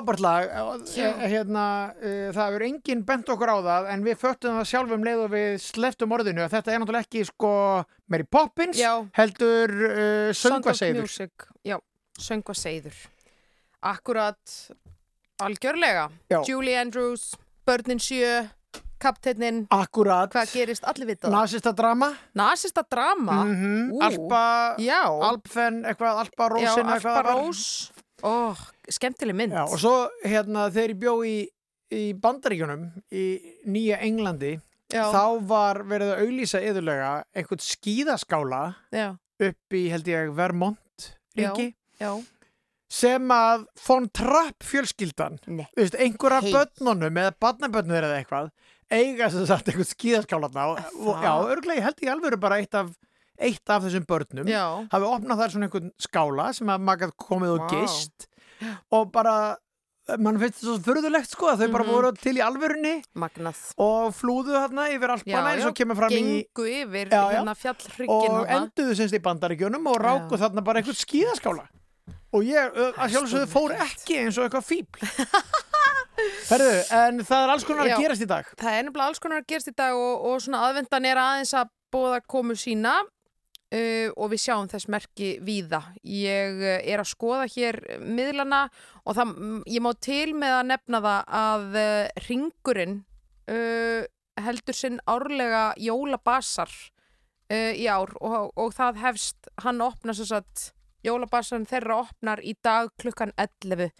[0.07, 1.07] Frábært lag Já.
[1.07, 1.65] Eh, hérna,
[1.99, 5.31] uh, það hefur enginn bent okkur á það en við föttum það sjálfum leið og
[5.33, 6.43] við sleftum orðinu.
[6.45, 7.53] Að þetta er náttúrulega ekki sko
[8.07, 8.93] Mary Poppins Já.
[9.17, 11.11] heldur uh, söngvaseiður.
[11.67, 11.77] Já,
[12.19, 12.99] söngvaseiður.
[13.81, 14.57] Akkurat
[15.43, 16.09] algjörlega.
[16.31, 16.41] Já.
[16.47, 17.35] Julie Andrews,
[17.67, 18.47] Börnin sjö
[18.97, 20.31] Kapteinnin, Akkurat.
[20.33, 20.85] Hvað gerist?
[20.89, 22.09] Allir vitað Nasista drama.
[22.33, 23.43] Nasista drama?
[23.45, 23.99] Mm Ú.
[24.01, 24.39] Alpa,
[24.81, 27.61] Já, Alpen, eitthvað Alpa Rósin Alfa Rós
[28.25, 28.53] Ó,
[28.89, 29.53] skemmtileg mynd.
[29.53, 29.95] Já, og svo
[30.25, 31.35] hérna þegar ég bjó í,
[31.93, 33.25] í Bandaríkjunum í
[33.69, 34.55] Nýja Englandi
[34.89, 35.03] Já.
[35.11, 38.61] þá var verið að auglýsa yðurlega einhvern skíðaskála
[38.95, 39.09] Já,
[39.49, 42.11] upp í held ég Vermont ríki já,
[42.89, 45.37] sem að von Trapp fjölskyldan
[45.75, 46.55] veist, einhver af Hey.
[46.55, 48.49] börnunum eða barnabörnur eða eitthvað
[48.89, 52.73] eiga sem sagt einhvern skíðaskála og, og já, örglega ég held ég alveg bara eitt
[52.79, 52.93] af,
[53.39, 57.53] eitt af þessum börnum já hafi opnað þar svona einhvern skála sem að maður komið
[57.55, 57.69] og Vá.
[57.75, 58.27] gist
[58.91, 59.35] og bara
[60.23, 61.91] mann finnst þetta svo furðulegt sko að þau bara Mhm.
[61.91, 66.45] voru til í alvörunni Magnað og flúðu þarna yfir alpana eins og kemur fram í
[66.47, 67.43] yfir Já, já.
[67.43, 67.55] hérna
[68.07, 70.47] og enduðu semst í bandaríkjunum og ráku Já.
[70.47, 71.67] þarna bara einhvern skíðaskála
[72.33, 74.99] og ég að sjálfsögðu fór ekki eins og eitthvað fíbl
[76.49, 77.93] Herðu, en það er alls konar Já.
[77.97, 80.39] að gerast í dag Það er nefnilega alls konar að gerast í dag og, og
[80.41, 82.95] svona aðvendan er aðeins að bóða komu sína
[83.75, 85.81] uh, og við sjáum þess merki víða.
[86.03, 88.67] Ég uh, er að skoða hér miðlana
[89.03, 92.99] og það, mm, ég má til með að nefna það að uh, ringurinn
[93.51, 94.05] uh,
[94.37, 96.71] heldur sinn árlega jólabasar
[97.47, 100.65] í ár og, og það hefst, hann opnar svo að
[101.07, 103.93] jólabasarinn þeirra opnar í dag klukkan 11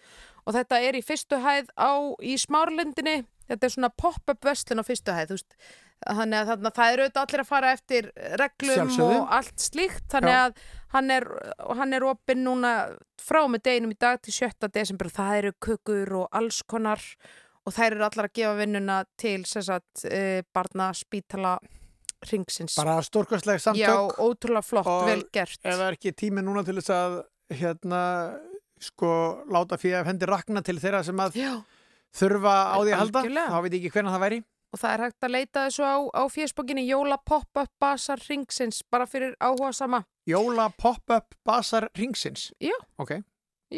[0.44, 4.84] og þetta er í fyrstu hæð á í smárlendinni þetta er svona pop-up vestlun á
[4.86, 5.34] fyrstu hæð
[6.06, 9.16] þannig að þarna, það er auðvitað allir að fara eftir reglum Sjálfsögðu.
[9.18, 10.42] og allt slíkt þannig Já.
[10.44, 10.60] að
[10.94, 11.26] hann er,
[11.80, 12.72] hann er opinn núna
[13.20, 14.70] frá með deginum í dag til 7.
[14.72, 17.02] desember og það eru kukur og alls konar
[17.66, 21.58] og þær eru allar að gefa vinnuna til sagt, uh, barna spítala
[22.30, 26.42] ringsins bara stórkostleg Já, samtök ótrúlega flott, Og vel gert ef það er ekki tími
[26.42, 27.18] núna til þess að
[27.58, 28.02] hérna
[28.82, 29.10] sko
[29.50, 31.52] láta fyrir að hendi rakna til þeirra sem að Já,
[32.16, 33.48] þurfa á því að halda Algjörlega.
[33.48, 35.96] þá veit ég ekki hvernig það væri og það er hægt að leita þessu á,
[36.12, 42.74] á fésbókinni Jóla Pop-Up Basar Ringsins bara fyrir áhuga sama Jóla pop-up basar ringsins Já.
[43.00, 43.22] ok,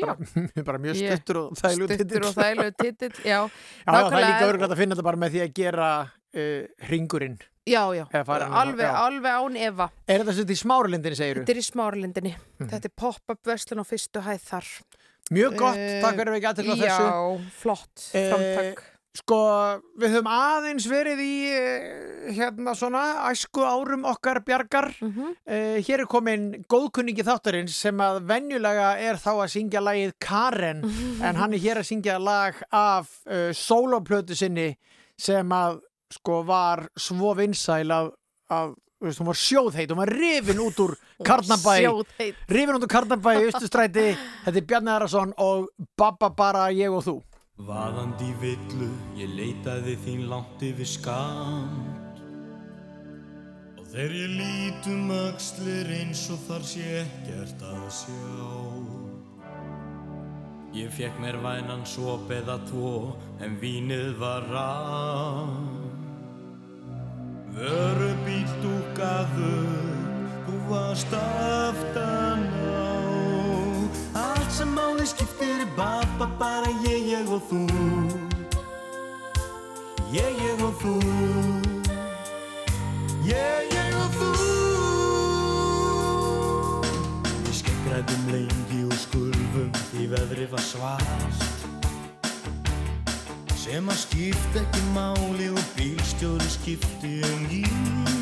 [0.01, 0.17] bara,
[0.67, 4.75] bara mjög stuttur og þæglu stuttur og þægilegu titill Já, Já, það er líka örglætt
[4.75, 5.91] að finna þetta bara með því að gera
[6.35, 7.39] uh, hringurinn.
[7.69, 8.95] Já, já, alveg, já.
[8.99, 9.87] alveg án efa.
[10.09, 11.43] Er þetta þetta í smáralindinni, segiru?
[11.45, 12.33] Þetta er í smáralindinni.
[12.35, 12.71] Mhm.
[12.73, 14.71] Þetta er pop-up verslun á fyrstu hæð þar.
[15.31, 17.11] Mjög gott, Eh, takk fyrir við ekki aðtekla þessu.
[17.11, 18.83] Já, flott, Eh, framtak.
[19.13, 19.37] Sko,
[19.99, 24.95] við höfum aðeins verið í eh, hérna svona æsku árum okkar bjargar.
[25.03, 25.33] Mhm.
[25.47, 30.85] Eh, hér er komin góðkunningi þáttarins sem að venjulega er þá að syngja lagið Karen
[31.27, 34.77] en hann er hér að syngja lag af uh, soloplötu sinni
[35.19, 35.81] sem að
[36.11, 38.13] sko var svo vinsæl að,
[38.51, 40.95] að þú veist, hún var sjóðheit, hún var rifin út úr
[41.29, 41.75] Karnabæ,
[42.49, 44.13] rifin út úr Karnabæ í Östustræti,
[44.45, 47.17] þetta er Bjarni Arason og Babba bara ég og þú.
[47.61, 48.89] Vaðandi villu,
[49.21, 52.21] ég leitaði þín langt yfir skamt
[53.77, 58.49] Og þegar ég lítum axlir eins og þar sé ekkert að sjá.
[60.79, 65.91] Ég fekk mér vænan sop eða tvo, en vínið var rann
[71.01, 72.91] varst aftan á.
[74.15, 77.61] Allt sem máli skiptir er babba bara ég, ég og þú.
[80.13, 80.95] Ég, ég og þú.
[83.25, 84.31] Ég, ég og þú.
[87.45, 91.49] Við skeggræðum lengi og skulfum því veðri var svart
[93.61, 98.20] Sem að skipta ekki máli og bílstjóri skipti um gír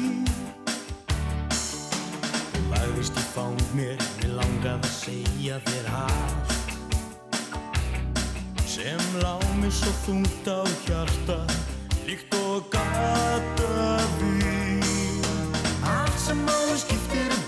[2.99, 6.51] Lagðist í fang mér, mér langaði að segja þér allt
[8.67, 11.37] Sem lá mér svo þungt á hjarta,
[12.09, 14.83] líkt og gata við
[15.87, 17.47] Allt sem máli skiptir er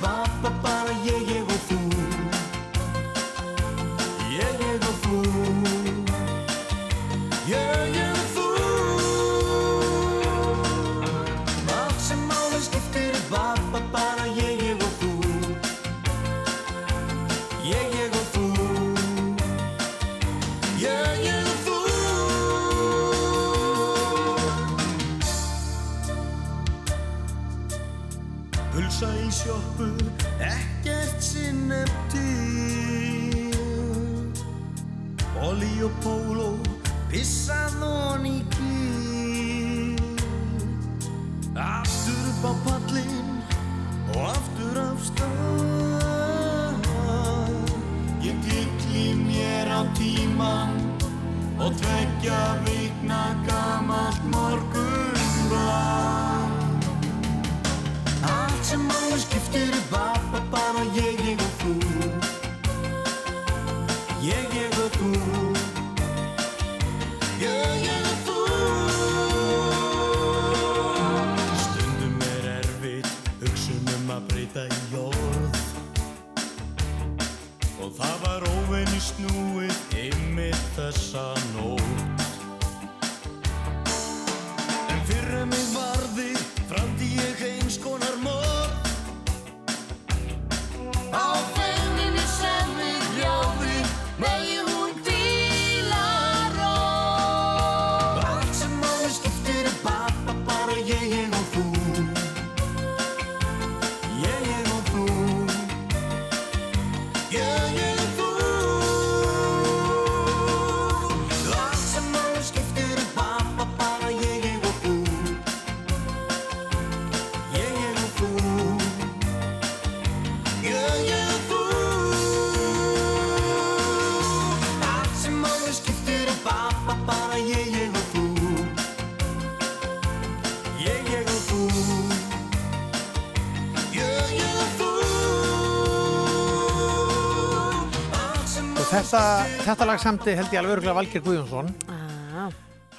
[139.11, 141.70] þetta, þetta lag samti held ég alveg örgulega Valgeir Guðjónsson.
[141.91, 142.53] Ah,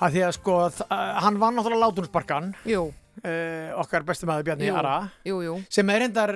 [0.03, 0.55] að því að sko
[1.23, 2.81] hann var náttúrulega látunsparkan jú,
[3.79, 4.95] okkar besti maður Bjarni Ara
[5.71, 6.33] sem er reyndar,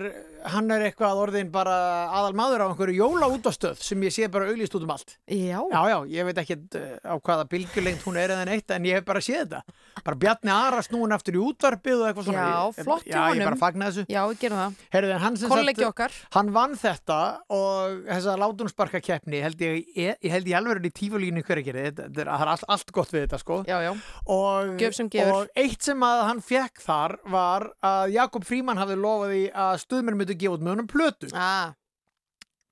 [0.53, 1.75] hann er eitthvað orðin bara
[2.13, 5.59] aðal maður á einhverju jóla útastöð sem ég sé bara auglýst út um allt Já,
[5.71, 6.57] Já, já, ég veit ekki
[7.05, 9.61] á hvaða bylgjulengt hún er eða neitt en ég hef bara séð þetta
[10.05, 13.21] bara Bjarni Ara snúin aftur í útvarpið og eitthvað svona Já, Ég- flott hjá Já,
[13.25, 13.45] ég honum.
[13.49, 14.75] bara fagna þessu já, við gerum það.
[14.95, 16.19] Herðu, en hann sem sagt-.
[16.35, 17.19] Hann vann þetta
[17.55, 21.73] og þessa látunsparka keppni held ég, ég, ég held ég alveg í tífulínu hver ekki
[21.75, 23.91] þetta þetta er, það er allt, allt gott við þetta sko Já, já.
[24.35, 25.33] og, Gjöf sem gefur.
[25.45, 29.73] og eitt sem að hann fekk þar var að Jakob Fríman hafði lofað því að
[29.85, 31.29] stuðmenn myndu gefa út með honum plötu.
[31.33, 31.73] Ah,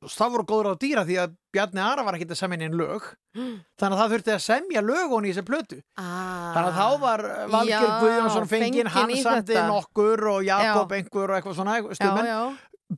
[0.03, 3.06] það voru góður á dýra því að Bjarni Ara var ekki að semja einn lög.
[3.80, 5.80] Þannig að það þurfti að semja lögun í þessi plötu.
[5.95, 9.65] Ah, þannig að þá var Valgeir Já, Guðjónsson fenginn, þetta.
[9.69, 10.99] nokkur og Jakob Já.
[10.99, 11.80] einhver og eitthvað svona
[12.27, 12.44] já,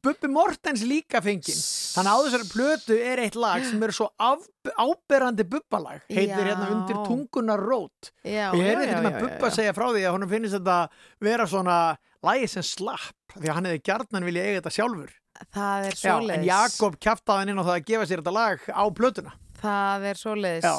[0.04, 1.60] Bubbi Mortens líka fenginn.
[1.96, 4.44] Þannig að á þessari plötu er eitt lag sem er svo af,
[4.76, 6.02] áberandi bubbalag.
[6.10, 6.50] Heitir Já.
[6.50, 8.12] hérna undir tungunar rót.
[8.26, 10.80] Og ég heyrði eitthvað já, með Bubba segja frá því að honum finnst þetta
[11.24, 11.78] vera svona
[12.28, 15.14] lagi sem slapp því að hann hefði gjarnan vilja eiga þetta sjálfur
[15.56, 18.36] það er Já, en svoleiðis Jakob kjaftaði hann inn á það að gefa sér þetta
[18.38, 20.76] lag á plötuna það er svoleiðis Já.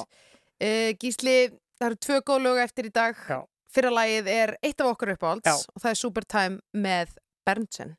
[0.68, 1.36] uh, Gísli,
[1.76, 3.38] það eru tvö góð lög eftir í dag Já.
[3.76, 5.56] fyrra lagið er eitt af okkur uppáhalds Já.
[5.74, 7.16] og það er Supertime með
[7.46, 7.96] Berntsen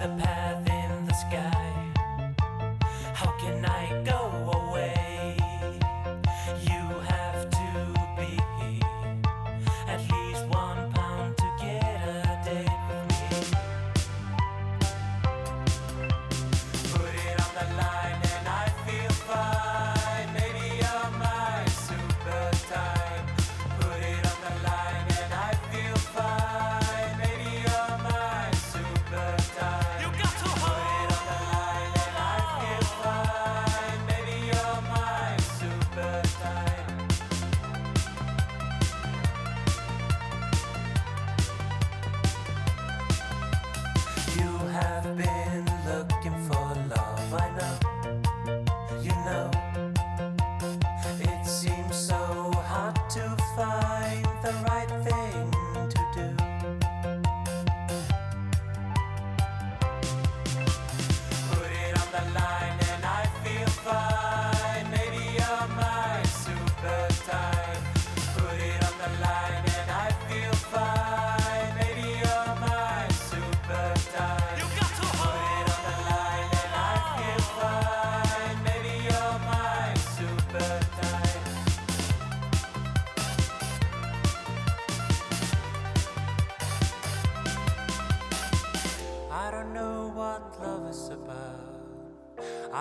[0.00, 0.39] the path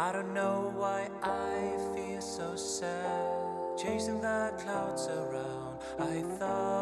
[0.01, 3.77] I don't know why I feel so sad.
[3.77, 5.75] Chasing the clouds around.
[5.99, 6.78] I thought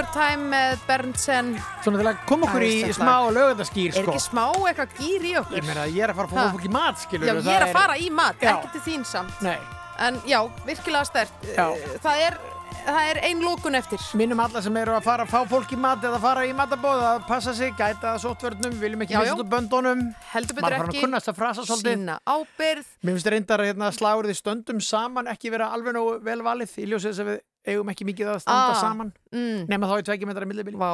[0.00, 1.48] hold Supertime með Berntsen.
[1.84, 4.12] Svona til að koma okkur í Æðislegt smá lögðarskýr er sko.
[4.14, 5.58] ekki smá eitthvað gýr í okkur?
[5.58, 7.66] Ég meina, ég er að fara að fá fólk í mat, skilur já, ég er
[7.66, 8.54] að fara í mat, Já.
[8.54, 9.42] ekki til þín samt.
[9.44, 9.58] Nei,
[10.06, 11.66] en já, virkilega stert Já.
[12.06, 12.38] það er,
[12.86, 14.06] það er ein lókun eftir.
[14.16, 17.04] Minnum alla sem eru að fara að fá fólk í mat eða fara í matabóð
[17.10, 20.06] að passa sig, gæta sótvörnum, viljum ekki úr böndunum.
[20.32, 25.28] Heldur betur að ekki að sína ábyrð Mér finnst reyndar að hérna, slagurði stöndum saman
[25.28, 28.80] ekki vera alveg nógu vel valið í ljósið að eigum ekki mikið að standa Ah.
[28.80, 30.92] saman mm, nema þá í tveikja metrar millibili vá,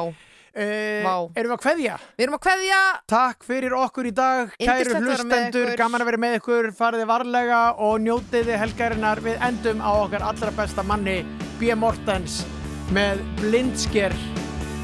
[0.57, 1.29] Vá.
[1.37, 1.95] Erum við að kveðja?
[2.17, 2.79] við erum að kveðja
[3.13, 7.05] Takk fyrir okkur í dag, kæru vera með hlustendur, gaman að vera með ykkur, fariði
[7.11, 9.21] varlega og njótiði helgarinnar.
[9.21, 11.19] Við endum á okkar allra besta manni,
[11.59, 11.75] B.
[11.77, 12.41] Mortens,
[12.89, 14.17] með blindsker.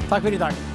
[0.08, 0.73] Takk fyrir í dag.